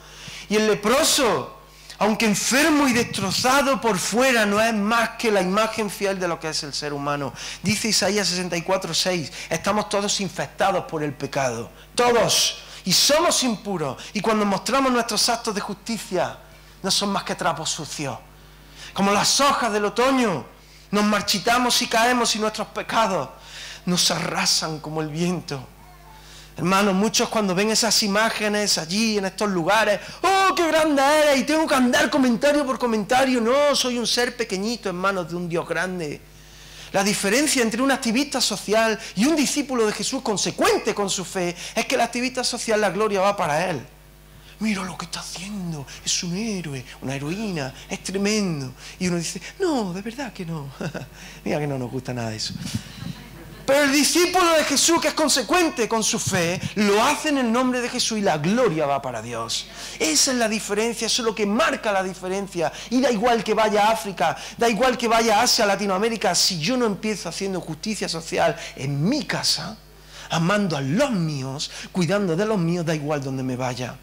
Y 0.50 0.56
el 0.56 0.65
leproso, 0.65 1.60
aunque 2.00 2.26
enfermo 2.26 2.88
y 2.88 2.93
destrozado 2.93 3.80
por 3.80 3.98
fuera, 4.00 4.46
no 4.46 4.60
es 4.60 4.74
más 4.74 5.12
que 5.12 5.32
la 5.32 5.41
imagen 5.41 5.89
fiel 5.89 6.20
de 6.20 6.28
lo 6.28 6.39
que 6.39 6.50
es 6.50 6.63
el 6.63 6.74
ser 6.74 6.93
humano. 6.93 7.32
Dice 7.62 7.89
Isaías 7.89 8.28
64, 8.28 8.93
6, 8.93 9.32
estamos 9.50 9.89
todos 9.89 10.20
infectados 10.20 10.86
por 10.86 11.04
el 11.04 11.13
pecado, 11.13 11.70
todos, 11.93 12.63
y 12.86 12.93
somos 12.93 13.43
impuros. 13.43 14.02
Y 14.13 14.22
cuando 14.22 14.46
mostramos 14.46 14.91
nuestros 14.91 15.28
actos 15.30 15.54
de 15.54 15.62
justicia, 15.62 16.38
no 16.82 16.89
son 16.89 17.10
más 17.10 17.24
que 17.24 17.36
trapos 17.36 17.70
sucios. 17.70 18.17
Como 18.93 19.12
las 19.12 19.41
hojas 19.41 19.72
del 19.74 19.86
otoño, 19.86 20.57
nos 20.91 21.04
marchitamos 21.04 21.82
y 21.82 21.88
caemos 21.88 22.36
y 22.36 22.39
nuestros 22.39 22.67
pecados 22.67 23.30
nos 23.86 24.12
arrasan 24.12 24.80
como 24.80 25.02
el 25.02 25.10
viento. 25.10 25.65
Hermanos, 26.58 26.95
muchos 26.95 27.30
cuando 27.30 27.54
ven 27.54 27.69
esas 27.69 28.02
imágenes 28.02 28.78
allí, 28.78 29.17
en 29.17 29.26
estos 29.26 29.50
lugares, 29.50 30.00
¡oh, 30.23 30.56
qué 30.56 30.67
grande 30.67 31.02
eres! 31.02 31.39
Y 31.39 31.43
tengo 31.43 31.67
que 31.67 31.76
andar 31.76 32.10
comentario 32.10 32.65
por 32.65 32.80
comentario. 32.80 33.39
No, 33.39 33.76
soy 33.76 33.97
un 33.97 34.08
ser 34.08 34.36
pequeñito 34.36 34.89
en 34.89 34.95
manos 34.95 35.30
de 35.30 35.36
un 35.36 35.47
Dios 35.47 35.67
grande. 35.67 36.19
La 36.91 37.04
diferencia 37.04 37.62
entre 37.62 37.82
un 37.82 37.91
activista 37.91 38.41
social 38.41 38.97
y 39.15 39.26
un 39.26 39.36
discípulo 39.36 39.86
de 39.86 39.93
Jesús 39.93 40.21
consecuente 40.23 40.95
con 40.95 41.10
su 41.10 41.23
fe 41.23 41.56
es 41.76 41.86
que 41.86 41.95
el 41.95 42.02
activista 42.02 42.43
social 42.43 42.82
la 42.82 42.89
gloria 42.89 43.21
va 43.21 43.38
para 43.38 43.69
él. 43.69 43.86
Mira 44.60 44.84
lo 44.84 44.98
que 44.98 45.06
está 45.06 45.20
haciendo, 45.20 45.86
es 46.04 46.24
un 46.24 46.36
héroe, 46.36 46.84
una 47.02 47.15
heroína, 47.15 47.74
es 47.89 48.04
tremendo. 48.04 48.74
Y 48.98 49.08
uno 49.08 49.17
dice, 49.17 49.39
no, 49.60 49.93
de 49.93 50.02
verdad 50.02 50.34
que 50.34 50.46
no. 50.46 50.67
Mira 51.46 51.60
que 51.60 51.67
no 51.67 51.78
nos 51.78 51.91
gusta 51.91 52.13
nada 52.13 52.34
eso. 52.34 52.54
Pero 53.67 53.84
el 53.84 53.91
discípulo 53.91 54.50
de 54.54 54.63
Jesús, 54.63 55.02
que 55.02 55.10
es 55.10 55.13
consecuente 55.13 55.89
con 55.89 56.02
su 56.02 56.17
fe, 56.17 56.58
lo 56.76 57.04
hace 57.04 57.30
en 57.30 57.39
el 57.39 57.52
nombre 57.52 57.82
de 57.82 57.89
Jesús 57.89 58.17
y 58.17 58.22
la 58.22 58.38
gloria 58.38 58.86
va 58.86 59.02
para 59.02 59.22
Dios. 59.22 59.67
Esa 60.00 60.32
es 60.32 60.38
la 60.38 60.48
diferencia, 60.48 61.06
eso 61.06 61.22
es 61.22 61.26
lo 61.26 61.36
que 61.36 61.46
marca 61.46 61.91
la 61.91 62.02
diferencia. 62.02 62.72
Y 62.89 63.02
da 63.02 63.12
igual 63.12 63.43
que 63.43 63.54
vaya 63.54 63.88
a 63.88 63.91
África, 63.91 64.38
da 64.58 64.70
igual 64.70 64.98
que 64.98 65.10
vaya 65.10 65.41
a 65.41 65.43
Asia, 65.43 65.65
Latinoamérica, 65.65 66.34
si 66.34 66.60
yo 66.60 66.78
no 66.78 66.86
empiezo 66.86 67.28
haciendo 67.28 67.60
justicia 67.60 68.08
social 68.08 68.56
en 68.78 69.04
mi 69.04 69.26
casa, 69.26 69.78
amando 70.30 70.78
a 70.78 70.82
los 70.82 71.12
míos, 71.12 71.70
cuidando 71.91 72.38
de 72.38 72.46
los 72.46 72.58
míos, 72.58 72.86
da 72.86 72.96
igual 72.96 73.22
donde 73.22 73.43
me 73.43 73.58
vaya. 73.58 73.98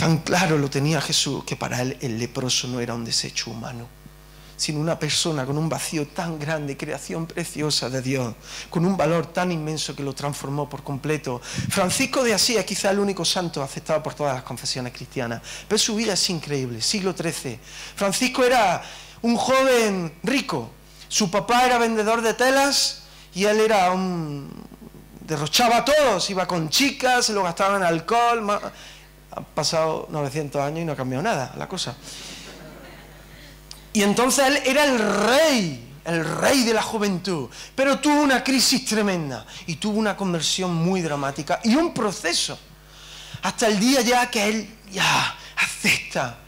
Tan 0.00 0.16
claro 0.18 0.56
lo 0.56 0.70
tenía 0.70 0.98
Jesús 1.02 1.44
que 1.44 1.56
para 1.56 1.82
él 1.82 1.98
el 2.00 2.18
leproso 2.18 2.66
no 2.68 2.80
era 2.80 2.94
un 2.94 3.04
desecho 3.04 3.50
humano 3.50 3.86
sino 4.60 4.78
una 4.78 4.98
persona 4.98 5.46
con 5.46 5.56
un 5.56 5.70
vacío 5.70 6.06
tan 6.08 6.38
grande, 6.38 6.76
creación 6.76 7.24
preciosa 7.24 7.88
de 7.88 8.02
Dios, 8.02 8.34
con 8.68 8.84
un 8.84 8.94
valor 8.94 9.24
tan 9.24 9.50
inmenso 9.50 9.96
que 9.96 10.02
lo 10.02 10.12
transformó 10.12 10.68
por 10.68 10.82
completo. 10.82 11.40
Francisco 11.70 12.22
de 12.22 12.34
Asís 12.34 12.58
es 12.58 12.66
quizá 12.66 12.90
el 12.90 12.98
único 12.98 13.24
santo 13.24 13.62
aceptado 13.62 14.02
por 14.02 14.12
todas 14.12 14.34
las 14.34 14.42
confesiones 14.42 14.92
cristianas, 14.92 15.40
pero 15.66 15.78
su 15.78 15.96
vida 15.96 16.12
es 16.12 16.28
increíble, 16.28 16.82
siglo 16.82 17.14
XIII. 17.14 17.58
Francisco 17.96 18.44
era 18.44 18.82
un 19.22 19.34
joven 19.34 20.12
rico, 20.24 20.70
su 21.08 21.30
papá 21.30 21.64
era 21.64 21.78
vendedor 21.78 22.20
de 22.20 22.34
telas 22.34 23.04
y 23.34 23.44
él 23.44 23.60
era 23.60 23.90
un... 23.92 24.50
derrochaba 25.26 25.78
a 25.78 25.84
todos, 25.86 26.28
iba 26.28 26.46
con 26.46 26.68
chicas, 26.68 27.24
se 27.24 27.32
lo 27.32 27.44
gastaba 27.44 27.78
en 27.78 27.82
alcohol. 27.82 28.60
Han 29.32 29.44
pasado 29.54 30.08
900 30.10 30.60
años 30.60 30.80
y 30.80 30.84
no 30.84 30.92
ha 30.92 30.96
cambiado 30.96 31.22
nada 31.22 31.54
la 31.56 31.68
cosa. 31.68 31.96
Y 33.92 34.02
entonces 34.02 34.46
él 34.46 34.62
era 34.64 34.84
el 34.84 34.98
rey, 34.98 35.94
el 36.04 36.24
rey 36.24 36.62
de 36.64 36.74
la 36.74 36.82
juventud, 36.82 37.48
pero 37.74 37.98
tuvo 37.98 38.22
una 38.22 38.44
crisis 38.44 38.84
tremenda 38.84 39.44
y 39.66 39.76
tuvo 39.76 39.98
una 39.98 40.16
conversión 40.16 40.74
muy 40.74 41.00
dramática 41.00 41.60
y 41.64 41.74
un 41.74 41.92
proceso, 41.92 42.58
hasta 43.42 43.66
el 43.66 43.80
día 43.80 44.00
ya 44.00 44.30
que 44.30 44.48
él 44.48 44.76
ya 44.92 45.36
acepta. 45.56 46.38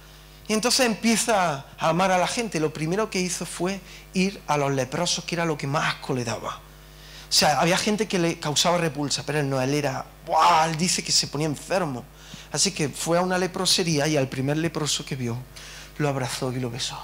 Y 0.49 0.53
entonces 0.53 0.87
empieza 0.87 1.65
a 1.79 1.89
amar 1.89 2.11
a 2.11 2.19
la 2.19 2.27
gente. 2.27 2.61
Lo 2.61 2.73
primero 2.73 3.09
que 3.09 3.21
hizo 3.21 3.47
fue 3.47 3.81
ir 4.13 4.41
a 4.47 4.57
los 4.57 4.73
leprosos, 4.73 5.25
que 5.25 5.35
era 5.35 5.45
lo 5.45 5.57
que 5.57 5.67
más 5.67 5.95
asco 5.95 6.15
le 6.15 6.25
daba. 6.25 6.57
O 6.57 7.35
sea, 7.35 7.61
había 7.61 7.79
gente 7.79 8.07
que 8.07 8.19
le 8.19 8.39
causaba 8.39 8.77
repulsa, 8.77 9.23
pero 9.25 9.41
él 9.41 9.49
no, 9.49 9.61
él 9.61 9.73
era. 9.73 10.05
Él 10.67 10.77
dice 10.77 11.03
que 11.03 11.13
se 11.13 11.29
ponía 11.29 11.47
enfermo. 11.47 12.05
Así 12.53 12.73
que 12.73 12.89
fue 12.89 13.19
a 13.19 13.23
una 13.23 13.39
leprosería 13.39 14.07
y 14.07 14.17
al 14.17 14.29
primer 14.29 14.59
leproso 14.59 15.05
que 15.05 15.17
vio, 15.17 15.39
lo 15.99 16.09
abrazó 16.09 16.53
y 16.53 16.61
lo 16.61 16.71
besó. 16.71 16.99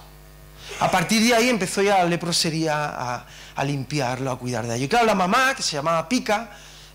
A 0.80 0.90
partir 0.90 1.22
de 1.22 1.34
ahí 1.34 1.48
empezó 1.48 1.82
ya 1.82 1.98
la 1.98 2.04
leprosería 2.04 3.24
a, 3.56 3.64
limpiarlo, 3.64 4.30
a 4.30 4.38
cuidar 4.38 4.66
de 4.66 4.76
ello. 4.76 4.84
Y 4.84 4.88
claro, 4.88 5.06
la 5.06 5.14
mamá, 5.14 5.54
que 5.54 5.62
se 5.62 5.72
llamaba 5.72 6.08
Pica, 6.08 6.50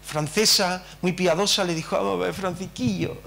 francesa, 0.06 0.84
muy 1.02 1.13
piadosa, 1.13 1.63
le 1.63 1.74
dijo, 1.74 1.98
vamos 1.98 2.22
a 2.22 2.26
ver, 2.26 2.34
Francisquillo, 2.34 3.18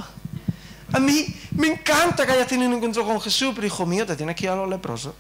a 0.93 1.01
mí 1.01 1.27
me 1.53 1.67
encanta 1.69 2.25
que 2.25 2.33
hayas 2.33 2.47
tenido 2.47 2.69
un 2.69 2.77
encuentro 2.77 3.05
con 3.05 3.21
Jesús, 3.21 3.53
pero 3.55 3.67
hijo 3.67 3.85
mío, 3.85 4.07
te 4.07 4.17
tienes 4.17 4.37
que 4.37 4.45
ir 4.45 4.51
a 4.51 4.57
los 4.57 4.69
leprosos. 4.69 5.15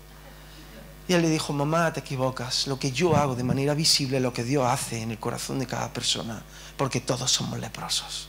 Y 1.08 1.12
él 1.12 1.22
le 1.22 1.28
dijo, 1.28 1.52
mamá, 1.52 1.92
te 1.92 2.00
equivocas, 2.00 2.66
lo 2.66 2.78
que 2.78 2.92
yo 2.92 3.16
hago 3.16 3.34
de 3.34 3.44
manera 3.44 3.74
visible 3.74 4.20
lo 4.20 4.32
que 4.32 4.44
Dios 4.44 4.66
hace 4.66 5.02
en 5.02 5.10
el 5.10 5.18
corazón 5.18 5.58
de 5.58 5.66
cada 5.66 5.92
persona, 5.92 6.42
porque 6.76 7.00
todos 7.00 7.30
somos 7.30 7.58
leprosos. 7.58 8.28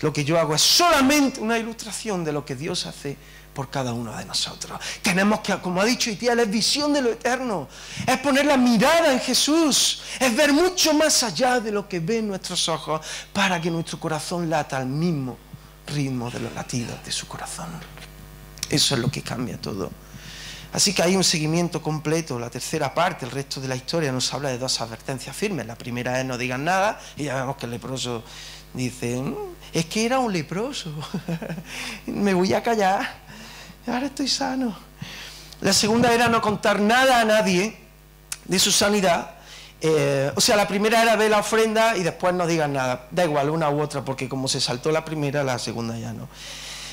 Lo 0.00 0.12
que 0.12 0.24
yo 0.24 0.38
hago 0.38 0.54
es 0.54 0.62
solamente 0.62 1.40
una 1.40 1.58
ilustración 1.58 2.24
de 2.24 2.32
lo 2.32 2.44
que 2.44 2.54
Dios 2.54 2.86
hace 2.86 3.16
por 3.54 3.70
cada 3.70 3.94
uno 3.94 4.14
de 4.14 4.26
nosotros. 4.26 4.78
Tenemos 5.00 5.40
que, 5.40 5.56
como 5.58 5.80
ha 5.80 5.84
dicho 5.86 6.10
Itiel, 6.10 6.38
es 6.40 6.50
visión 6.50 6.92
de 6.92 7.00
lo 7.00 7.10
eterno, 7.10 7.68
es 8.06 8.18
poner 8.18 8.44
la 8.44 8.58
mirada 8.58 9.10
en 9.10 9.20
Jesús, 9.20 10.02
es 10.20 10.36
ver 10.36 10.52
mucho 10.52 10.92
más 10.92 11.22
allá 11.22 11.58
de 11.58 11.72
lo 11.72 11.88
que 11.88 12.00
ven 12.00 12.28
nuestros 12.28 12.68
ojos 12.68 13.00
para 13.32 13.58
que 13.58 13.70
nuestro 13.70 13.98
corazón 13.98 14.50
lata 14.50 14.76
al 14.76 14.86
mismo 14.86 15.38
ritmo 15.86 16.30
de 16.30 16.40
los 16.40 16.52
latidos 16.52 17.02
de 17.02 17.10
su 17.10 17.26
corazón. 17.26 17.68
Eso 18.68 18.94
es 18.94 19.00
lo 19.00 19.10
que 19.10 19.22
cambia 19.22 19.58
todo. 19.58 19.90
Así 20.72 20.92
que 20.92 21.02
hay 21.02 21.16
un 21.16 21.24
seguimiento 21.24 21.80
completo. 21.80 22.38
La 22.38 22.50
tercera 22.50 22.92
parte, 22.92 23.24
el 23.24 23.30
resto 23.30 23.62
de 23.62 23.68
la 23.68 23.76
historia, 23.76 24.12
nos 24.12 24.34
habla 24.34 24.50
de 24.50 24.58
dos 24.58 24.78
advertencias 24.82 25.34
firmes. 25.34 25.66
La 25.66 25.78
primera 25.78 26.20
es 26.20 26.26
no 26.26 26.36
digan 26.36 26.64
nada, 26.64 27.00
y 27.16 27.24
ya 27.24 27.36
vemos 27.36 27.56
que 27.56 27.64
el 27.64 27.72
leproso 27.72 28.22
dice, 28.76 29.22
es 29.72 29.86
que 29.86 30.06
era 30.06 30.20
un 30.20 30.32
leproso, 30.32 30.92
me 32.06 32.34
voy 32.34 32.54
a 32.54 32.62
callar 32.62 33.26
ahora 33.92 34.06
estoy 34.06 34.28
sano. 34.28 34.76
La 35.60 35.72
segunda 35.72 36.12
era 36.12 36.28
no 36.28 36.40
contar 36.40 36.80
nada 36.80 37.20
a 37.20 37.24
nadie 37.24 37.76
de 38.44 38.58
su 38.58 38.70
sanidad. 38.70 39.30
Eh, 39.80 40.32
o 40.34 40.40
sea, 40.40 40.56
la 40.56 40.66
primera 40.66 41.02
era 41.02 41.16
ver 41.16 41.30
la 41.30 41.38
ofrenda 41.38 41.96
y 41.96 42.02
después 42.02 42.34
no 42.34 42.46
digan 42.46 42.72
nada. 42.72 43.08
Da 43.10 43.24
igual, 43.24 43.50
una 43.50 43.70
u 43.70 43.80
otra, 43.80 44.04
porque 44.04 44.28
como 44.28 44.48
se 44.48 44.60
saltó 44.60 44.90
la 44.90 45.04
primera, 45.04 45.44
la 45.44 45.58
segunda 45.58 45.96
ya 45.98 46.12
no. 46.12 46.28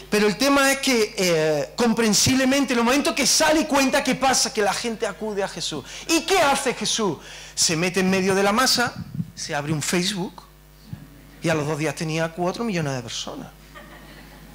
Pero 0.09 0.27
el 0.27 0.37
tema 0.37 0.71
es 0.71 0.77
que 0.77 1.15
eh, 1.17 1.73
comprensiblemente, 1.75 2.73
en 2.73 2.79
el 2.79 2.85
momento 2.85 3.15
que 3.15 3.25
sale 3.25 3.61
y 3.61 3.65
cuenta 3.65 4.03
qué 4.03 4.15
pasa, 4.15 4.53
que 4.53 4.61
la 4.61 4.73
gente 4.73 5.07
acude 5.07 5.41
a 5.41 5.47
Jesús. 5.47 5.83
¿Y 6.07 6.21
qué 6.21 6.39
hace 6.39 6.73
Jesús? 6.73 7.17
Se 7.55 7.75
mete 7.75 8.01
en 8.01 8.09
medio 8.09 8.35
de 8.35 8.43
la 8.43 8.51
masa, 8.51 8.93
se 9.33 9.55
abre 9.55 9.73
un 9.73 9.81
Facebook 9.81 10.42
y 11.43 11.49
a 11.49 11.53
los 11.53 11.67
dos 11.67 11.77
días 11.77 11.93
tenía 11.93 12.31
cuatro 12.31 12.63
millones 12.63 12.93
de 12.95 13.01
personas. 13.01 13.47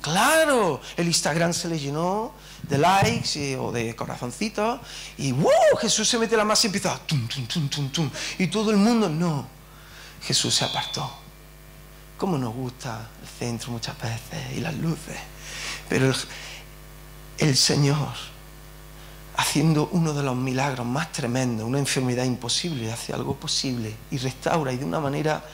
Claro, 0.01 0.81
el 0.97 1.07
Instagram 1.07 1.53
se 1.53 1.69
le 1.69 1.79
llenó 1.79 2.33
de 2.63 2.79
likes 2.79 3.57
o 3.57 3.71
de 3.71 3.95
corazoncitos 3.95 4.81
y 5.19 5.33
¡wow! 5.33 5.77
Jesús 5.81 6.09
se 6.09 6.19
mete 6.19 6.37
la 6.37 6.45
masa 6.45 6.67
y 6.67 6.69
empieza 6.69 6.99
tum, 7.07 7.29
tum, 7.29 7.47
tum, 7.47 7.69
tum, 7.69 7.89
tum. 7.91 8.11
Y 8.39 8.47
todo 8.47 8.71
el 8.71 8.79
mundo, 8.79 9.09
no. 9.09 9.47
Jesús 10.23 10.55
se 10.55 10.65
apartó. 10.65 11.11
Como 12.17 12.39
nos 12.39 12.55
gusta 12.55 13.09
el 13.23 13.29
centro 13.29 13.71
muchas 13.73 13.97
veces 14.01 14.57
y 14.57 14.61
las 14.61 14.75
luces. 14.75 15.17
Pero 15.89 16.07
el, 16.07 16.17
el 17.39 17.57
Señor, 17.57 18.15
haciendo 19.37 19.89
uno 19.93 20.15
de 20.15 20.23
los 20.23 20.37
milagros 20.37 20.87
más 20.87 21.13
tremendos, 21.13 21.67
una 21.67 21.79
enfermedad 21.79 22.25
imposible, 22.25 22.91
hace 22.93 23.13
algo 23.13 23.37
posible 23.37 23.95
y 24.11 24.19
restaura 24.19 24.73
y 24.73 24.79
de 24.79 24.85
una 24.85 25.01
manera 25.01 25.45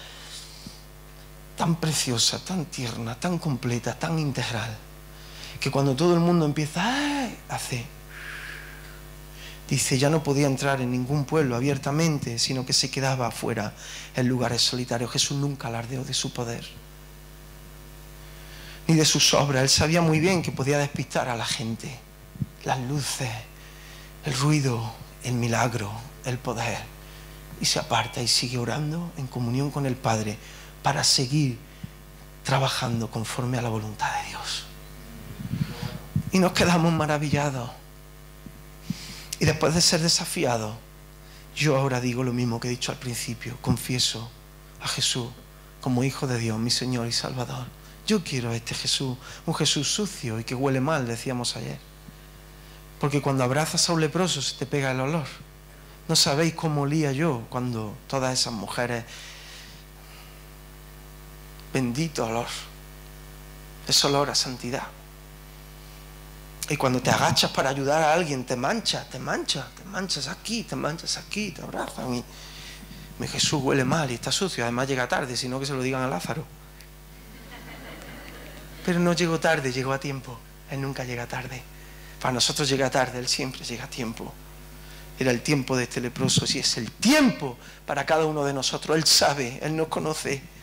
tan 1.56 1.76
preciosa, 1.76 2.38
tan 2.44 2.66
tierna, 2.66 3.18
tan 3.18 3.38
completa, 3.38 3.98
tan 3.98 4.18
integral, 4.18 4.76
que 5.60 5.70
cuando 5.70 5.94
todo 5.94 6.14
el 6.14 6.20
mundo 6.20 6.44
empieza, 6.44 7.28
hace, 7.48 7.84
dice, 9.68 9.98
ya 9.98 10.10
no 10.10 10.22
podía 10.22 10.46
entrar 10.46 10.80
en 10.80 10.90
ningún 10.90 11.24
pueblo 11.24 11.56
abiertamente, 11.56 12.38
sino 12.38 12.66
que 12.66 12.72
se 12.72 12.90
quedaba 12.90 13.28
afuera 13.28 13.72
en 14.14 14.28
lugares 14.28 14.62
solitarios. 14.62 15.10
Jesús 15.10 15.38
nunca 15.38 15.68
alardeó 15.68 16.04
de 16.04 16.14
su 16.14 16.32
poder, 16.32 16.66
ni 18.86 18.94
de 18.94 19.04
sus 19.04 19.32
obras. 19.34 19.62
Él 19.62 19.68
sabía 19.68 20.02
muy 20.02 20.20
bien 20.20 20.42
que 20.42 20.52
podía 20.52 20.78
despistar 20.78 21.28
a 21.28 21.36
la 21.36 21.46
gente, 21.46 21.98
las 22.64 22.80
luces, 22.80 23.30
el 24.24 24.34
ruido, 24.34 24.92
el 25.22 25.34
milagro, 25.34 25.90
el 26.24 26.38
poder. 26.38 26.78
Y 27.60 27.66
se 27.66 27.78
aparta 27.78 28.20
y 28.20 28.26
sigue 28.26 28.58
orando 28.58 29.12
en 29.16 29.28
comunión 29.28 29.70
con 29.70 29.86
el 29.86 29.94
Padre 29.94 30.36
para 30.84 31.02
seguir 31.02 31.58
trabajando 32.44 33.10
conforme 33.10 33.56
a 33.56 33.62
la 33.62 33.70
voluntad 33.70 34.20
de 34.20 34.28
Dios. 34.28 34.66
Y 36.30 36.38
nos 36.38 36.52
quedamos 36.52 36.92
maravillados. 36.92 37.70
Y 39.40 39.46
después 39.46 39.74
de 39.74 39.80
ser 39.80 40.02
desafiados, 40.02 40.76
yo 41.56 41.76
ahora 41.76 42.02
digo 42.02 42.22
lo 42.22 42.34
mismo 42.34 42.60
que 42.60 42.68
he 42.68 42.70
dicho 42.70 42.92
al 42.92 42.98
principio. 42.98 43.56
Confieso 43.62 44.30
a 44.82 44.86
Jesús 44.86 45.28
como 45.80 46.04
Hijo 46.04 46.26
de 46.26 46.38
Dios, 46.38 46.58
mi 46.58 46.70
Señor 46.70 47.06
y 47.06 47.12
Salvador. 47.12 47.64
Yo 48.06 48.22
quiero 48.22 48.50
a 48.50 48.56
este 48.56 48.74
Jesús, 48.74 49.16
un 49.46 49.54
Jesús 49.54 49.88
sucio 49.88 50.38
y 50.38 50.44
que 50.44 50.54
huele 50.54 50.82
mal, 50.82 51.06
decíamos 51.06 51.56
ayer. 51.56 51.78
Porque 53.00 53.22
cuando 53.22 53.42
abrazas 53.42 53.88
a 53.88 53.94
un 53.94 54.02
leproso 54.02 54.42
se 54.42 54.56
te 54.56 54.66
pega 54.66 54.90
el 54.90 55.00
olor. 55.00 55.26
No 56.08 56.14
sabéis 56.14 56.52
cómo 56.52 56.82
olía 56.82 57.10
yo 57.12 57.46
cuando 57.48 57.96
todas 58.06 58.38
esas 58.38 58.52
mujeres... 58.52 59.04
Bendito 61.74 62.24
olor. 62.24 62.46
Es 63.88 64.04
olor 64.04 64.30
a 64.30 64.34
santidad. 64.36 64.84
Y 66.68 66.76
cuando 66.76 67.02
te 67.02 67.10
agachas 67.10 67.50
para 67.50 67.70
ayudar 67.70 68.00
a 68.00 68.14
alguien, 68.14 68.44
te 68.44 68.54
manchas, 68.54 69.10
te 69.10 69.18
manchas, 69.18 69.66
te 69.74 69.82
manchas 69.82 70.28
aquí, 70.28 70.62
te 70.62 70.76
manchas 70.76 71.16
aquí, 71.16 71.50
te 71.50 71.62
abrazan. 71.62 72.14
Y 72.14 72.24
mi 73.18 73.26
Jesús 73.26 73.60
huele 73.60 73.84
mal 73.84 74.08
y 74.08 74.14
está 74.14 74.30
sucio. 74.30 74.62
Además 74.62 74.86
llega 74.86 75.08
tarde, 75.08 75.36
sino 75.36 75.58
que 75.58 75.66
se 75.66 75.74
lo 75.74 75.82
digan 75.82 76.02
a 76.02 76.06
Lázaro. 76.06 76.44
Pero 78.86 79.00
no 79.00 79.12
llegó 79.12 79.40
tarde, 79.40 79.72
llegó 79.72 79.92
a 79.92 79.98
tiempo. 79.98 80.38
Él 80.70 80.80
nunca 80.80 81.02
llega 81.02 81.26
tarde. 81.26 81.60
Para 82.20 82.34
nosotros 82.34 82.68
llega 82.68 82.88
tarde, 82.88 83.18
Él 83.18 83.26
siempre 83.26 83.64
llega 83.64 83.84
a 83.84 83.90
tiempo. 83.90 84.32
Era 85.18 85.32
el 85.32 85.42
tiempo 85.42 85.76
de 85.76 85.82
este 85.82 86.00
leproso, 86.00 86.44
y 86.48 86.60
es 86.60 86.76
el 86.76 86.92
tiempo 86.92 87.58
para 87.84 88.06
cada 88.06 88.26
uno 88.26 88.44
de 88.44 88.52
nosotros. 88.54 88.96
Él 88.96 89.04
sabe, 89.04 89.58
Él 89.60 89.74
nos 89.74 89.88
conoce. 89.88 90.53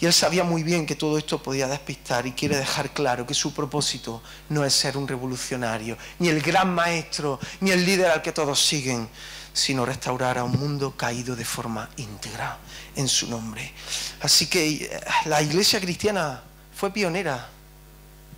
Y 0.00 0.06
él 0.06 0.12
sabía 0.12 0.44
muy 0.44 0.62
bien 0.62 0.86
que 0.86 0.96
todo 0.96 1.16
esto 1.18 1.42
podía 1.42 1.68
despistar 1.68 2.26
y 2.26 2.32
quiere 2.32 2.56
dejar 2.56 2.92
claro 2.92 3.26
que 3.26 3.34
su 3.34 3.54
propósito 3.54 4.22
no 4.48 4.64
es 4.64 4.74
ser 4.74 4.96
un 4.96 5.06
revolucionario, 5.06 5.96
ni 6.18 6.28
el 6.28 6.40
gran 6.40 6.74
maestro, 6.74 7.38
ni 7.60 7.70
el 7.70 7.84
líder 7.84 8.10
al 8.10 8.22
que 8.22 8.32
todos 8.32 8.64
siguen, 8.64 9.08
sino 9.52 9.86
restaurar 9.86 10.36
a 10.38 10.44
un 10.44 10.58
mundo 10.58 10.96
caído 10.96 11.36
de 11.36 11.44
forma 11.44 11.88
íntegra 11.96 12.58
en 12.96 13.08
su 13.08 13.28
nombre. 13.28 13.72
Así 14.20 14.46
que 14.46 14.84
eh, 14.84 15.00
la 15.26 15.40
iglesia 15.40 15.80
cristiana 15.80 16.42
fue 16.74 16.92
pionera 16.92 17.48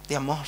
de 0.06 0.16
amor, 0.16 0.46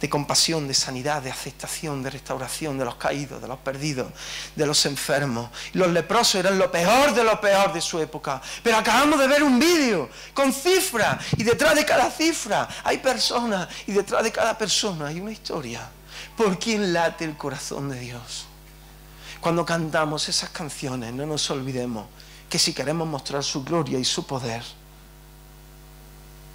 de 0.00 0.08
compasión, 0.08 0.68
de 0.68 0.74
sanidad, 0.74 1.22
de 1.22 1.30
aceptación, 1.30 2.02
de 2.02 2.10
restauración 2.10 2.78
de 2.78 2.84
los 2.84 2.94
caídos, 2.96 3.42
de 3.42 3.48
los 3.48 3.58
perdidos, 3.58 4.12
de 4.54 4.66
los 4.66 4.86
enfermos. 4.86 5.50
Los 5.72 5.88
leprosos 5.88 6.36
eran 6.36 6.58
lo 6.58 6.70
peor 6.70 7.14
de 7.14 7.24
lo 7.24 7.40
peor 7.40 7.72
de 7.72 7.80
su 7.80 7.98
época. 7.98 8.40
Pero 8.62 8.76
acabamos 8.76 9.18
de 9.18 9.26
ver 9.26 9.42
un 9.42 9.58
vídeo 9.58 10.08
con 10.34 10.52
cifras 10.52 11.18
y 11.36 11.42
detrás 11.42 11.74
de 11.74 11.84
cada 11.84 12.10
cifra 12.10 12.68
hay 12.84 12.98
personas 12.98 13.68
y 13.86 13.92
detrás 13.92 14.22
de 14.22 14.32
cada 14.32 14.56
persona 14.56 15.06
hay 15.06 15.20
una 15.20 15.32
historia. 15.32 15.88
¿Por 16.36 16.58
quién 16.58 16.92
late 16.92 17.24
el 17.24 17.36
corazón 17.36 17.88
de 17.88 17.98
Dios? 17.98 18.46
Cuando 19.40 19.64
cantamos 19.64 20.28
esas 20.28 20.50
canciones, 20.50 21.12
no 21.12 21.26
nos 21.26 21.50
olvidemos 21.50 22.06
que 22.48 22.58
si 22.58 22.72
queremos 22.72 23.06
mostrar 23.06 23.44
su 23.44 23.62
gloria 23.62 23.98
y 23.98 24.04
su 24.04 24.26
poder, 24.26 24.62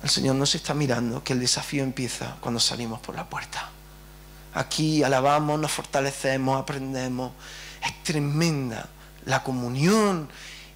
el 0.03 0.09
Señor 0.09 0.35
nos 0.35 0.53
está 0.53 0.73
mirando, 0.73 1.23
que 1.23 1.31
el 1.31 1.39
desafío 1.39 1.81
empieza 1.81 2.35
cuando 2.41 2.59
salimos 2.59 2.99
por 2.99 3.15
la 3.15 3.29
puerta. 3.29 3.69
Aquí 4.53 5.01
alabamos, 5.01 5.57
nos 5.57 5.71
fortalecemos, 5.71 6.61
aprendemos. 6.61 7.31
Es 7.81 8.03
tremenda 8.03 8.89
la 9.25 9.43
comunión 9.43 10.29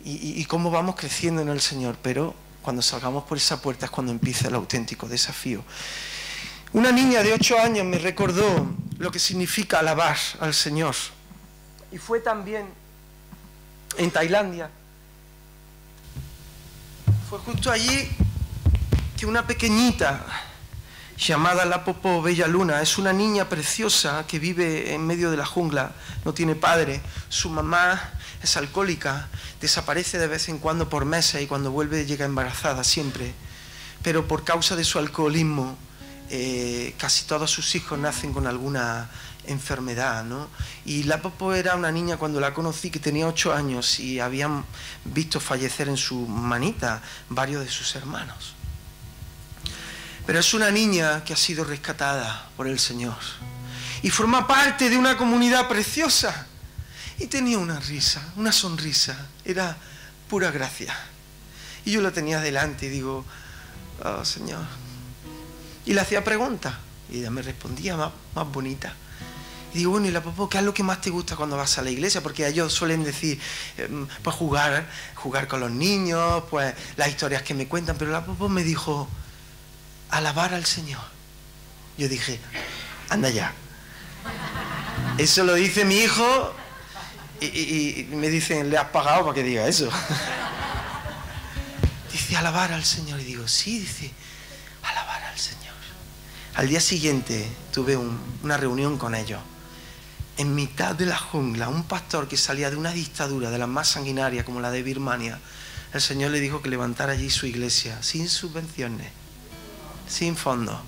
y, 0.06 0.44
cómo 0.46 0.72
vamos 0.72 0.96
creciendo 0.96 1.42
en 1.42 1.50
el 1.50 1.60
Señor, 1.60 1.98
pero 2.02 2.34
cuando 2.62 2.82
salgamos 2.82 3.26
por 3.26 3.38
esa 3.38 3.62
puerta 3.62 3.88
es 3.88 3.92
cuando 3.92 4.13
empieza 4.13 4.48
el 4.48 4.56
auténtico 4.56 5.10
desafío. 5.10 5.62
Una 6.72 6.94
niña 6.94 7.22
de 7.22 7.34
ocho 7.34 7.60
años 7.60 7.86
me 7.86 8.00
recordó 8.00 8.68
lo 8.98 9.12
que 9.12 9.20
significa 9.20 9.80
alabar 9.80 10.18
al 10.40 10.54
Señor. 10.54 10.96
Y 11.92 11.98
fue 11.98 12.22
también 12.22 12.68
en 13.98 14.10
Tailandia. 14.10 14.70
Fue 17.30 17.40
justo 17.40 17.70
allí 17.70 18.10
que 19.17 19.25
una 19.25 19.47
pequeñita 19.47 20.23
llamada 21.17 21.65
La 21.65 21.84
Popo 21.84 22.21
Bella 22.21 22.45
Luna 22.45 22.84
es 22.84 22.99
una 22.99 23.13
niña 23.13 23.49
preciosa 23.49 24.25
que 24.27 24.38
vive 24.38 24.93
en 24.93 25.08
medio 25.08 25.32
de 25.32 25.38
la 25.38 25.45
jungla, 25.45 25.93
no 26.23 26.36
tiene 26.36 26.53
padre, 26.53 27.01
su 27.27 27.49
mamá 27.49 28.12
es 28.43 28.58
alcohólica, 28.58 29.27
desaparece 29.60 30.19
de 30.19 30.27
vez 30.27 30.49
en 30.49 30.60
cuando 30.60 30.88
por 30.88 31.06
meses 31.06 31.41
y 31.41 31.47
cuando 31.47 31.71
vuelve 31.71 32.06
llega 32.06 32.25
embarazada 32.25 32.84
siempre, 32.84 33.34
pero 34.03 34.27
por 34.27 34.43
causa 34.43 34.75
de 34.75 34.84
su 34.84 34.99
alcoholismo 34.99 35.75
eh, 36.30 36.93
casi 36.99 37.25
todos 37.25 37.49
sus 37.49 37.73
hijos 37.73 37.97
nacen 37.97 38.34
con 38.34 38.45
alguna 38.45 39.10
enfermedad, 39.47 40.25
¿no? 40.25 40.47
Y 40.86 41.03
la 41.03 41.23
Popo 41.23 41.53
era 41.56 41.75
una 41.75 41.91
niña 41.91 42.17
cuando 42.17 42.39
la 42.39 42.53
conocí 42.53 42.91
que 42.91 42.99
tenía 42.99 43.27
ocho 43.27 43.51
años 43.51 43.99
y 43.99 44.19
habían 44.19 44.63
visto 45.06 45.39
fallecer 45.39 45.89
en 45.89 45.97
su 45.97 46.27
manita 46.27 47.01
varios 47.30 47.65
de 47.65 47.71
sus 47.71 47.95
hermanos. 47.95 48.57
Pero 50.28 50.40
es 50.40 50.54
una 50.54 50.70
niña 50.70 51.24
que 51.24 51.32
ha 51.32 51.38
sido 51.38 51.63
rescatada 51.63 52.50
por 52.58 52.68
el 52.68 52.80
Señor. 52.80 53.16
Y 54.04 54.10
forma 54.10 54.46
parte 54.46 54.90
de 54.90 54.98
una 54.98 55.16
comunidad 55.16 55.70
preciosa. 55.70 56.48
Y 57.18 57.28
tenía 57.28 57.58
una 57.58 57.80
risa, 57.80 58.22
una 58.36 58.52
sonrisa. 58.52 59.16
Era 59.46 59.78
pura 60.30 60.52
gracia. 60.52 60.94
Y 61.86 61.92
yo 61.92 62.02
la 62.02 62.12
tenía 62.12 62.42
delante 62.42 62.88
y 62.88 62.90
digo, 62.90 63.24
oh 64.04 64.26
Señor. 64.26 64.66
Y 65.86 65.94
le 65.94 66.02
hacía 66.02 66.26
preguntas. 66.26 66.74
Y 67.10 67.20
ella 67.20 67.32
me 67.32 67.42
respondía 67.42 67.96
más, 67.96 68.12
bonita. 68.52 68.94
Y 69.74 69.78
digo, 69.78 69.92
bueno, 69.92 70.08
¿y 70.08 70.12
la 70.12 70.22
papá 70.22 70.50
qué 70.52 70.58
es 70.58 70.63
lo 70.66 70.74
que 70.74 70.84
más 70.84 71.00
te 71.00 71.10
gusta 71.10 71.38
cuando 71.38 71.56
vas 71.56 71.78
a 71.78 71.82
la 71.82 71.90
iglesia? 71.90 72.22
Porque 72.22 72.46
ellos 72.46 72.74
suelen 72.74 73.06
decir, 73.06 73.40
em, 73.78 74.06
pues 74.22 74.36
jugar, 74.36 74.90
jugar 75.16 75.48
con 75.48 75.62
los 75.62 75.72
niños, 75.72 76.44
pues 76.50 76.76
las 76.98 77.08
historias 77.08 77.44
que 77.44 77.54
me 77.54 77.70
cuentan. 77.70 77.98
Pero 77.98 78.12
la 78.12 78.26
papá 78.26 78.50
me 78.50 78.66
dijo, 78.66 79.08
alabar 80.10 80.54
al 80.54 80.65
Señor. 80.65 81.02
Yo 81.98 82.08
dije, 82.08 82.39
anda 83.10 83.30
ya. 83.30 83.54
Eso 85.17 85.43
lo 85.43 85.56
dice 85.56 85.86
mi 85.86 85.96
hijo 85.96 86.54
y, 87.41 88.08
me 88.12 88.30
dicen, 88.30 88.70
¿le 88.70 88.78
has 88.78 88.89
pagado 88.89 89.24
para 89.24 89.36
que 89.36 89.43
diga 89.43 89.67
eso? 89.67 89.89
dice, 92.12 92.38
alabar 92.38 92.74
al 92.74 92.84
Señor. 92.84 93.20
Y 93.20 93.24
digo, 93.24 93.48
sí, 93.48 93.80
dice, 93.80 94.12
alabar 94.84 95.24
al 95.24 95.39
Señor. 95.39 95.74
Al 96.56 96.67
día 96.67 96.82
siguiente 96.82 97.48
tuve 97.74 97.98
una 97.98 98.58
reunión 98.58 98.98
con 98.98 99.15
ellos. 99.15 99.41
En 100.38 100.54
mitad 100.54 100.93
de 100.93 101.08
la 101.08 101.17
jungla, 101.17 101.67
un 101.67 101.84
pastor 101.84 102.28
que 102.28 102.38
salía 102.38 102.70
de 102.70 102.76
una 102.76 102.91
dictadura 102.91 103.50
de 103.50 103.58
las 103.58 103.67
más 103.67 103.89
sanguinarias 103.89 104.46
como 104.46 104.62
la 104.62 104.70
de 104.70 104.84
Birmania, 104.84 105.39
el 105.93 106.02
Señor 106.02 106.30
le 106.30 106.39
dijo 106.39 106.62
que 106.62 106.70
levantara 106.70 107.13
allí 107.13 107.32
su 107.32 107.48
iglesia 107.48 108.04
sin 108.04 108.30
subvenciones 108.30 109.16
sin 110.08 110.36
fondo. 110.36 110.80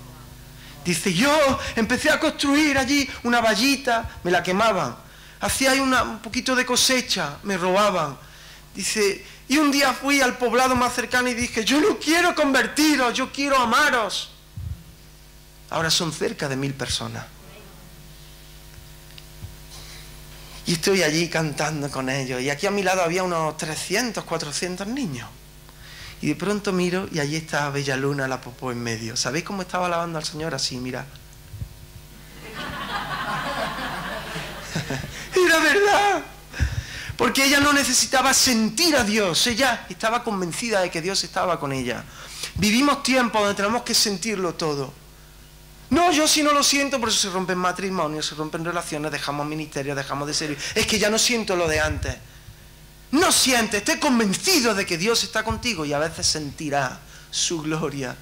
Dice, 0.84 1.12
yo 1.12 1.30
empecé 1.76 2.10
a 2.10 2.18
construir 2.18 2.78
allí 2.78 3.08
una 3.24 3.40
vallita, 3.40 4.18
me 4.24 4.30
la 4.30 4.42
quemaban. 4.42 4.96
Hacía 5.40 5.72
ahí 5.72 5.80
un 5.80 6.18
poquito 6.20 6.54
de 6.54 6.64
cosecha, 6.64 7.38
me 7.42 7.56
robaban. 7.56 8.16
Dice, 8.74 9.24
y 9.48 9.58
un 9.58 9.70
día 9.70 9.92
fui 9.92 10.20
al 10.20 10.38
poblado 10.38 10.76
más 10.76 10.94
cercano 10.94 11.28
y 11.28 11.34
dije, 11.34 11.64
yo 11.64 11.80
no 11.80 11.98
quiero 11.98 12.34
convertiros, 12.34 13.14
yo 13.14 13.32
quiero 13.32 13.56
amaros. 13.58 14.32
Ahora 15.70 15.90
son 15.90 16.12
cerca 16.12 16.48
de 16.48 16.56
mil 16.56 16.74
personas. 16.74 17.24
Y 20.66 20.74
estoy 20.74 21.02
allí 21.02 21.28
cantando 21.28 21.90
con 21.90 22.08
ellos. 22.08 22.40
Y 22.40 22.48
aquí 22.48 22.66
a 22.66 22.70
mi 22.70 22.82
lado 22.82 23.02
había 23.02 23.22
unos 23.22 23.56
300, 23.56 24.24
400 24.24 24.86
niños. 24.86 25.28
Y 26.22 26.28
de 26.28 26.34
pronto 26.34 26.72
miro 26.72 27.08
y 27.10 27.18
allí 27.18 27.36
está 27.36 27.70
Bella 27.70 27.96
Luna, 27.96 28.28
la 28.28 28.40
popó 28.40 28.72
en 28.72 28.82
medio. 28.82 29.16
¿Sabéis 29.16 29.44
cómo 29.44 29.62
estaba 29.62 29.86
alabando 29.86 30.18
al 30.18 30.24
Señor? 30.24 30.54
Así, 30.54 30.76
mira. 30.76 31.06
Era 35.34 35.58
verdad. 35.60 36.22
Porque 37.16 37.44
ella 37.44 37.60
no 37.60 37.72
necesitaba 37.72 38.34
sentir 38.34 38.96
a 38.96 39.04
Dios. 39.04 39.46
Ella 39.46 39.86
estaba 39.88 40.22
convencida 40.22 40.80
de 40.80 40.90
que 40.90 41.00
Dios 41.00 41.24
estaba 41.24 41.58
con 41.58 41.72
ella. 41.72 42.04
Vivimos 42.56 43.02
tiempos 43.02 43.40
donde 43.40 43.54
tenemos 43.54 43.82
que 43.82 43.94
sentirlo 43.94 44.54
todo. 44.54 44.92
No, 45.90 46.12
yo 46.12 46.28
si 46.28 46.42
no 46.42 46.52
lo 46.52 46.62
siento, 46.62 47.00
por 47.00 47.08
eso 47.08 47.18
se 47.18 47.30
rompen 47.30 47.58
matrimonios, 47.58 48.26
se 48.26 48.36
rompen 48.36 48.64
relaciones, 48.64 49.10
dejamos 49.10 49.46
ministerios, 49.46 49.96
dejamos 49.96 50.28
de 50.28 50.34
servir. 50.34 50.58
Es 50.74 50.86
que 50.86 50.98
ya 50.98 51.10
no 51.10 51.18
siento 51.18 51.56
lo 51.56 51.66
de 51.66 51.80
antes. 51.80 52.16
No 53.12 53.32
siente, 53.32 53.78
esté 53.78 53.98
convencido 53.98 54.74
de 54.74 54.86
que 54.86 54.98
Dios 54.98 55.24
está 55.24 55.42
contigo 55.42 55.84
y 55.84 55.92
a 55.92 55.98
veces 55.98 56.26
sentirá 56.26 57.00
su 57.30 57.62
gloria 57.62 58.16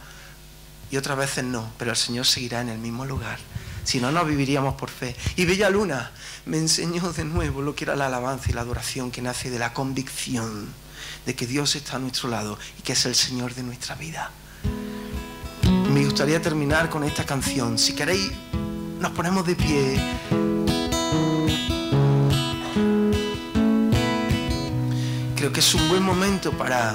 y 0.91 0.97
otras 0.97 1.19
veces 1.19 1.45
no, 1.45 1.71
pero 1.79 1.91
el 1.91 1.97
Señor 1.97 2.27
seguirá 2.27 2.63
en 2.63 2.71
el 2.71 2.79
mismo 2.79 3.05
lugar. 3.05 3.39
Si 3.85 4.01
no, 4.01 4.13
no 4.13 4.25
viviríamos 4.25 4.75
por 4.75 4.91
fe. 4.91 5.17
Y 5.37 5.45
Bella 5.45 5.71
Luna 5.71 6.11
me 6.47 6.59
enseñó 6.59 7.13
de 7.13 7.25
nuevo 7.25 7.63
lo 7.63 7.75
que 7.75 7.85
era 7.85 7.97
la 7.97 8.07
alabanza 8.07 8.51
y 8.51 8.53
la 8.55 8.63
adoración 8.63 9.11
que 9.11 9.23
nace 9.23 9.51
de 9.51 9.59
la 9.59 9.73
convicción 9.73 10.69
de 11.25 11.35
que 11.35 11.47
Dios 11.47 11.75
está 11.77 11.97
a 11.97 11.99
nuestro 11.99 12.29
lado 12.29 12.59
y 12.79 12.83
que 12.83 12.93
es 12.93 13.07
el 13.07 13.15
Señor 13.15 13.55
de 13.55 13.63
nuestra 13.63 13.95
vida. 13.95 14.31
Me 15.93 16.05
gustaría 16.05 16.41
terminar 16.41 16.91
con 16.91 17.05
esta 17.05 17.25
canción. 17.25 17.79
Si 17.79 17.95
queréis, 17.95 18.31
nos 19.01 19.13
ponemos 19.13 19.47
de 19.47 19.55
pie. 19.57 20.58
Que 25.53 25.61
es 25.61 25.75
un 25.75 25.89
buen 25.89 26.03
momento 26.03 26.53
para 26.53 26.95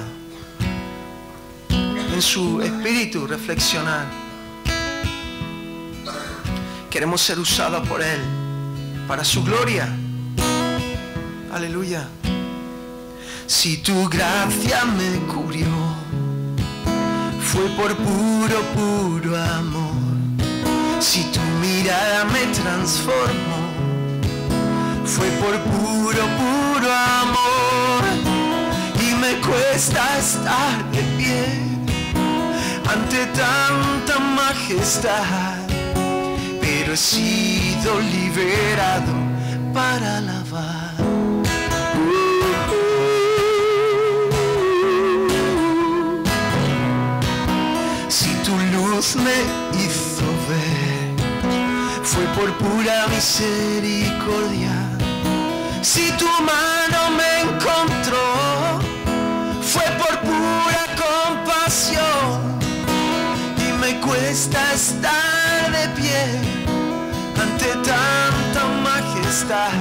en 1.70 2.22
su 2.22 2.62
espíritu 2.62 3.26
reflexionar. 3.26 4.06
Queremos 6.88 7.20
ser 7.20 7.38
usados 7.40 7.86
por 7.88 8.00
Él 8.00 8.20
para 9.08 9.24
su 9.24 9.42
gloria. 9.42 9.88
Aleluya. 11.52 12.08
Si 13.46 13.78
tu 13.78 14.08
gracia 14.08 14.84
me 14.84 15.18
cubrió, 15.32 15.66
fue 17.42 17.66
por 17.70 17.96
puro, 17.96 18.62
puro 18.76 19.36
amor. 19.36 19.94
Si 21.00 21.24
tu 21.24 21.40
mirada 21.60 22.24
me 22.26 22.46
transformó, 22.54 23.62
fue 25.04 25.26
por 25.42 25.58
puro, 25.60 26.22
puro 26.38 26.92
amor. 26.92 28.23
Me 29.24 29.40
cuesta 29.40 30.18
estar 30.18 30.84
de 30.92 31.02
pie 31.16 31.46
ante 32.86 33.24
tanta 33.28 34.18
majestad, 34.18 35.64
pero 36.60 36.92
he 36.92 36.96
sido 36.96 38.00
liberado 38.00 39.14
para 39.72 40.18
alabar. 40.18 40.94
Si 48.08 48.30
tu 48.44 48.54
luz 48.74 49.16
me 49.16 49.38
hizo 49.80 50.28
ver, 50.50 51.14
fue 52.02 52.24
por 52.36 52.52
pura 52.58 53.06
misericordia. 53.08 54.76
Si 55.80 56.12
tu 56.12 56.26
mano 56.50 57.00
me 57.18 57.30
encontró, 57.40 58.43
fue 59.74 59.86
por 59.98 60.14
pura 60.20 60.84
compasión. 61.04 62.58
Y 63.58 63.72
me 63.82 64.00
cuesta 64.00 64.60
estar 64.72 65.72
de 65.76 65.88
pie 66.00 66.22
ante 67.42 67.70
tanta 67.90 68.62
majestad. 68.88 69.72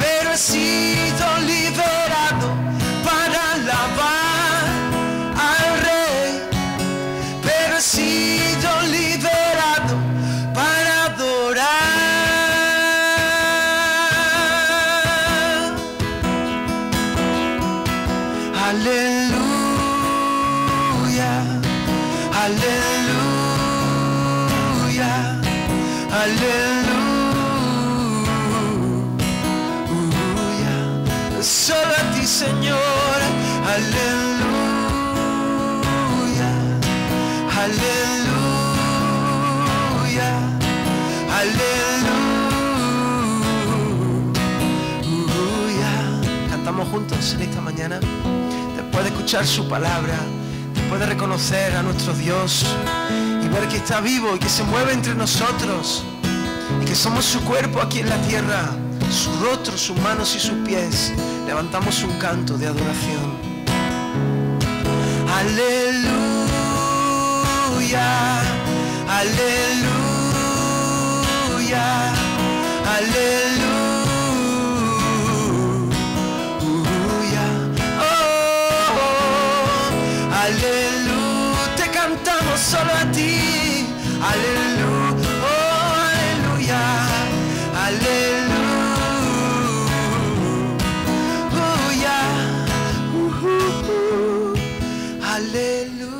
Pero 0.00 0.32
he 0.32 0.36
sido 0.36 1.26
liberado 1.46 1.65
en 46.96 47.42
esta 47.42 47.60
mañana, 47.60 48.00
después 48.74 49.04
de 49.04 49.10
escuchar 49.10 49.46
su 49.46 49.68
palabra, 49.68 50.16
después 50.74 50.98
de 50.98 51.04
reconocer 51.04 51.76
a 51.76 51.82
nuestro 51.82 52.14
Dios 52.14 52.64
y 53.44 53.48
ver 53.48 53.68
que 53.68 53.76
está 53.76 54.00
vivo 54.00 54.34
y 54.34 54.38
que 54.38 54.48
se 54.48 54.64
mueve 54.64 54.94
entre 54.94 55.14
nosotros 55.14 56.02
y 56.80 56.86
que 56.86 56.94
somos 56.94 57.26
su 57.26 57.42
cuerpo 57.42 57.82
aquí 57.82 57.98
en 57.98 58.08
la 58.08 58.16
tierra, 58.22 58.70
su 59.10 59.30
rostro, 59.44 59.76
sus 59.76 59.98
manos 59.98 60.34
y 60.36 60.40
sus 60.40 60.54
pies. 60.66 61.12
Levantamos 61.46 62.02
un 62.02 62.18
canto 62.18 62.56
de 62.56 62.66
adoración. 62.66 63.36
Aleluya, 65.28 66.00
aleluya, 69.06 70.06
aleluya. 72.96 73.75
Aleluya, 80.46 81.74
te 81.76 81.86
cantamos 81.90 82.60
solo 82.60 82.92
a 82.92 83.04
ti. 83.12 83.86
Aleluya, 84.30 85.30
oh, 85.50 85.88
aleluya, 86.06 86.82
aleluya. 87.86 88.56
Uh, 91.52 91.90
uh, 93.44 93.50
uh. 93.50 94.54
Aleluya. 95.34 96.16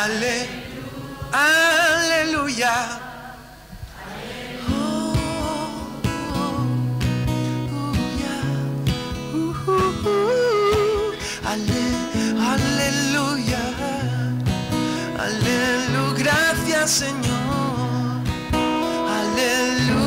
Ale, 0.00 0.36
aleluya. 1.32 2.74
Señor. 16.90 17.14
Aleluya. 19.08 20.00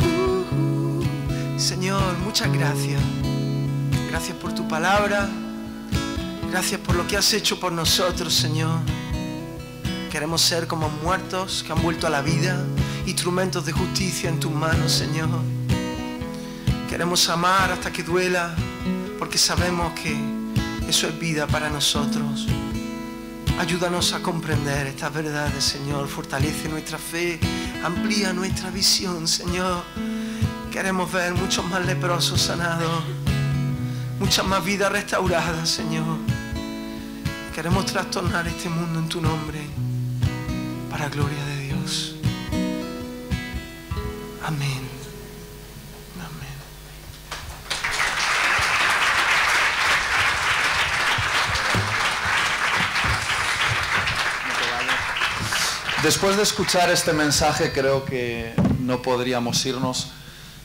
Uh, 0.00 1.58
Señor, 1.58 2.18
muchas 2.18 2.52
gracias. 2.52 3.00
Gracias 4.10 4.36
por 4.36 4.54
tu 4.54 4.68
palabra. 4.68 5.28
Gracias 6.52 6.80
por 6.80 6.94
lo 6.94 7.04
que 7.08 7.16
has 7.16 7.32
hecho 7.32 7.58
por 7.58 7.72
nosotros, 7.72 8.32
Señor. 8.32 8.78
Queremos 10.12 10.40
ser 10.40 10.68
como 10.68 10.88
muertos 10.88 11.64
que 11.66 11.72
han 11.72 11.82
vuelto 11.82 12.06
a 12.06 12.10
la 12.10 12.22
vida, 12.22 12.64
instrumentos 13.06 13.66
de 13.66 13.72
justicia 13.72 14.30
en 14.30 14.38
tus 14.38 14.52
manos, 14.52 14.92
Señor. 14.92 15.30
Queremos 16.88 17.28
amar 17.28 17.72
hasta 17.72 17.92
que 17.92 18.04
duela, 18.04 18.54
porque 19.18 19.36
sabemos 19.36 19.92
que 19.94 20.33
eso 20.94 21.08
es 21.08 21.18
vida 21.18 21.48
para 21.48 21.68
nosotros. 21.70 22.46
Ayúdanos 23.58 24.12
a 24.12 24.22
comprender 24.22 24.86
estas 24.86 25.12
verdades, 25.12 25.64
Señor. 25.64 26.06
Fortalece 26.06 26.68
nuestra 26.68 26.98
fe, 26.98 27.40
amplía 27.82 28.32
nuestra 28.32 28.70
visión, 28.70 29.26
Señor. 29.26 29.82
Queremos 30.70 31.10
ver 31.10 31.34
muchos 31.34 31.64
más 31.68 31.84
leprosos 31.84 32.40
sanados, 32.40 33.02
muchas 34.20 34.46
más 34.46 34.64
vidas 34.64 34.92
restauradas, 34.92 35.68
Señor. 35.68 36.18
Queremos 37.52 37.86
trastornar 37.86 38.46
este 38.46 38.68
mundo 38.68 39.00
en 39.00 39.08
tu 39.08 39.20
nombre, 39.20 39.66
para 40.90 41.08
gloria 41.08 41.44
de 41.44 41.58
Dios. 41.58 42.14
Amén. 44.44 44.83
Después 56.04 56.36
de 56.36 56.42
escuchar 56.42 56.90
este 56.90 57.14
mensaje 57.14 57.72
creo 57.72 58.04
que 58.04 58.52
no 58.80 59.00
podríamos 59.00 59.64
irnos 59.64 60.08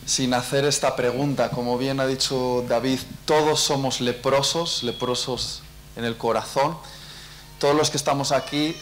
sin 0.05 0.33
hacer 0.33 0.65
esta 0.65 0.97
pregunta. 0.97 1.49
Como 1.49 1.77
bien 1.77 2.01
ha 2.01 2.07
dicho 2.07 2.65
David, 2.67 2.99
todos 3.23 3.61
somos 3.61 4.01
leprosos, 4.01 4.83
leprosos 4.83 5.61
en 5.95 6.03
el 6.03 6.17
corazón. 6.17 6.77
Todos 7.57 7.73
los 7.73 7.89
que 7.89 7.95
estamos 7.95 8.33
aquí 8.33 8.75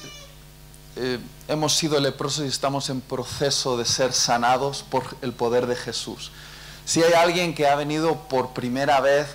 eh, 0.96 1.20
hemos 1.48 1.76
sido 1.76 2.00
leprosos 2.00 2.46
y 2.46 2.48
estamos 2.48 2.90
en 2.90 3.02
proceso 3.02 3.78
de 3.78 3.86
ser 3.86 4.12
sanados 4.12 4.82
por 4.82 5.04
el 5.22 5.34
poder 5.34 5.68
de 5.68 5.76
Jesús. 5.76 6.32
Si 6.86 7.04
hay 7.04 7.14
alguien 7.14 7.54
que 7.54 7.68
ha 7.68 7.76
venido 7.76 8.16
por 8.30 8.54
primera 8.54 9.00
vez 9.00 9.28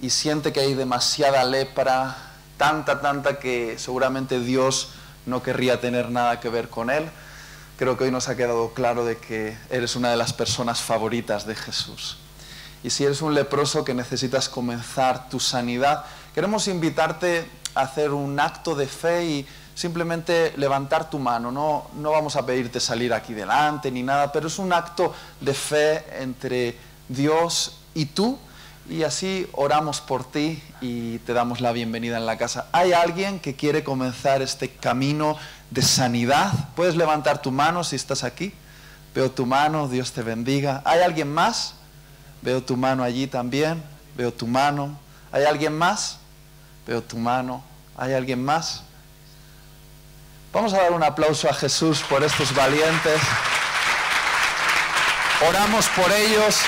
y 0.00 0.08
siente 0.08 0.50
que 0.54 0.60
hay 0.60 0.72
demasiada 0.72 1.44
lepra, 1.44 2.16
tanta, 2.56 3.02
tanta 3.02 3.38
que 3.38 3.78
seguramente 3.78 4.40
Dios 4.40 4.93
no 5.26 5.42
querría 5.42 5.80
tener 5.80 6.10
nada 6.10 6.40
que 6.40 6.48
ver 6.48 6.68
con 6.68 6.90
él, 6.90 7.04
creo 7.78 7.96
que 7.96 8.04
hoy 8.04 8.10
nos 8.10 8.28
ha 8.28 8.36
quedado 8.36 8.72
claro 8.74 9.04
de 9.04 9.18
que 9.18 9.56
eres 9.70 9.96
una 9.96 10.10
de 10.10 10.16
las 10.16 10.32
personas 10.32 10.80
favoritas 10.80 11.46
de 11.46 11.54
Jesús. 11.54 12.18
Y 12.82 12.90
si 12.90 13.04
eres 13.04 13.22
un 13.22 13.34
leproso 13.34 13.84
que 13.84 13.94
necesitas 13.94 14.48
comenzar 14.48 15.28
tu 15.28 15.40
sanidad, 15.40 16.04
queremos 16.34 16.68
invitarte 16.68 17.48
a 17.74 17.80
hacer 17.80 18.10
un 18.10 18.38
acto 18.38 18.74
de 18.74 18.86
fe 18.86 19.24
y 19.24 19.46
simplemente 19.74 20.52
levantar 20.56 21.10
tu 21.10 21.18
mano. 21.18 21.50
No, 21.50 21.88
no 21.94 22.10
vamos 22.10 22.36
a 22.36 22.44
pedirte 22.44 22.80
salir 22.80 23.12
aquí 23.12 23.34
delante 23.34 23.90
ni 23.90 24.02
nada, 24.02 24.30
pero 24.30 24.48
es 24.48 24.58
un 24.58 24.72
acto 24.72 25.14
de 25.40 25.54
fe 25.54 26.04
entre 26.22 26.76
Dios 27.08 27.78
y 27.94 28.06
tú. 28.06 28.38
Y 28.88 29.02
así 29.02 29.48
oramos 29.52 30.02
por 30.02 30.30
ti 30.30 30.62
y 30.82 31.18
te 31.20 31.32
damos 31.32 31.62
la 31.62 31.72
bienvenida 31.72 32.18
en 32.18 32.26
la 32.26 32.36
casa. 32.36 32.66
¿Hay 32.72 32.92
alguien 32.92 33.40
que 33.40 33.54
quiere 33.54 33.82
comenzar 33.82 34.42
este 34.42 34.68
camino 34.68 35.38
de 35.70 35.80
sanidad? 35.80 36.52
Puedes 36.76 36.94
levantar 36.94 37.40
tu 37.40 37.50
mano 37.50 37.82
si 37.82 37.96
estás 37.96 38.24
aquí. 38.24 38.52
Veo 39.14 39.30
tu 39.30 39.46
mano, 39.46 39.88
Dios 39.88 40.12
te 40.12 40.22
bendiga. 40.22 40.82
¿Hay 40.84 41.00
alguien 41.00 41.32
más? 41.32 41.76
Veo 42.42 42.62
tu 42.62 42.76
mano 42.76 43.02
allí 43.02 43.26
también. 43.26 43.82
Veo 44.16 44.32
tu 44.32 44.46
mano. 44.46 44.98
¿Hay 45.32 45.44
alguien 45.44 45.76
más? 45.78 46.18
Veo 46.86 47.02
tu 47.02 47.16
mano. 47.16 47.64
¿Hay 47.96 48.12
alguien 48.12 48.44
más? 48.44 48.82
Vamos 50.52 50.74
a 50.74 50.82
dar 50.82 50.92
un 50.92 51.02
aplauso 51.02 51.48
a 51.48 51.54
Jesús 51.54 52.02
por 52.02 52.22
estos 52.22 52.54
valientes. 52.54 53.20
Oramos 55.48 55.88
por 55.88 56.12
ellos. 56.12 56.58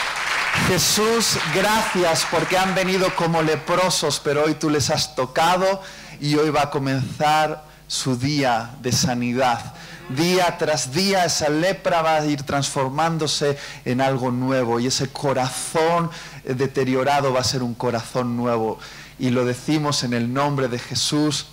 Jesús, 0.69 1.39
gracias 1.55 2.27
porque 2.31 2.59
han 2.59 2.75
venido 2.75 3.15
como 3.15 3.43
leprosos, 3.43 4.21
pero 4.23 4.45
hoy 4.45 4.55
tú 4.55 4.69
les 4.69 4.91
has 4.91 5.15
tocado 5.15 5.81
y 6.21 6.35
hoy 6.35 6.51
va 6.51 6.63
a 6.63 6.71
comenzar 6.71 7.65
su 7.87 8.17
día 8.17 8.75
de 8.81 8.91
sanidad. 8.91 9.75
Día 10.09 10.57
tras 10.59 10.93
día 10.93 11.25
esa 11.25 11.49
lepra 11.49 12.03
va 12.03 12.17
a 12.17 12.27
ir 12.27 12.43
transformándose 12.43 13.59
en 13.85 14.01
algo 14.01 14.31
nuevo 14.31 14.79
y 14.81 14.87
ese 14.87 15.09
corazón 15.09 16.11
deteriorado 16.45 17.33
va 17.33 17.41
a 17.41 17.45
ser 17.45 17.63
un 17.63 17.75
corazón 17.75 18.37
nuevo. 18.37 18.79
Y 19.19 19.31
lo 19.31 19.45
decimos 19.45 20.05
en 20.05 20.15
el 20.15 20.33
nombre 20.33 20.69
de 20.69 20.79
Jesús. 20.79 21.47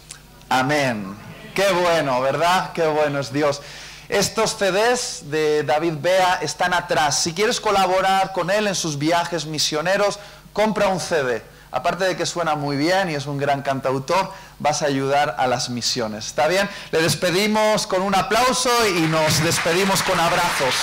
Amén. 0.50 1.16
Qué 1.54 1.72
bueno, 1.72 2.20
¿verdad? 2.22 2.74
Qué 2.74 2.88
bueno 2.88 3.20
es 3.20 3.32
Dios. 3.32 3.62
Estos 4.14 4.56
CDs 4.58 5.32
de 5.32 5.64
David 5.64 5.96
Bea 6.00 6.36
están 6.44 6.72
atrás. 6.76 7.18
Si 7.24 7.34
quieres 7.34 7.60
colaborar 7.60 8.32
con 8.32 8.52
él 8.52 8.68
en 8.68 8.76
sus 8.76 9.00
viajes 9.00 9.48
misioneros, 9.48 10.20
compra 10.54 10.90
un 10.90 11.00
CD. 11.00 11.42
Aparte 11.72 12.04
de 12.04 12.16
que 12.16 12.28
suena 12.28 12.54
muy 12.54 12.78
bien 12.78 13.10
y 13.10 13.16
es 13.16 13.26
un 13.26 13.40
gran 13.40 13.64
cantautor, 13.64 14.32
vas 14.60 14.84
a 14.84 14.86
ayudar 14.86 15.36
a 15.40 15.48
las 15.48 15.72
misiones. 15.72 16.28
¿Está 16.28 16.48
bien? 16.48 16.70
Le 16.92 17.02
despedimos 17.02 17.88
con 17.88 18.04
un 18.04 18.14
aplauso 18.14 18.70
y 18.88 19.02
nos 19.02 19.44
despedimos 19.44 20.04
con 20.04 20.20
abrazos. 20.20 20.76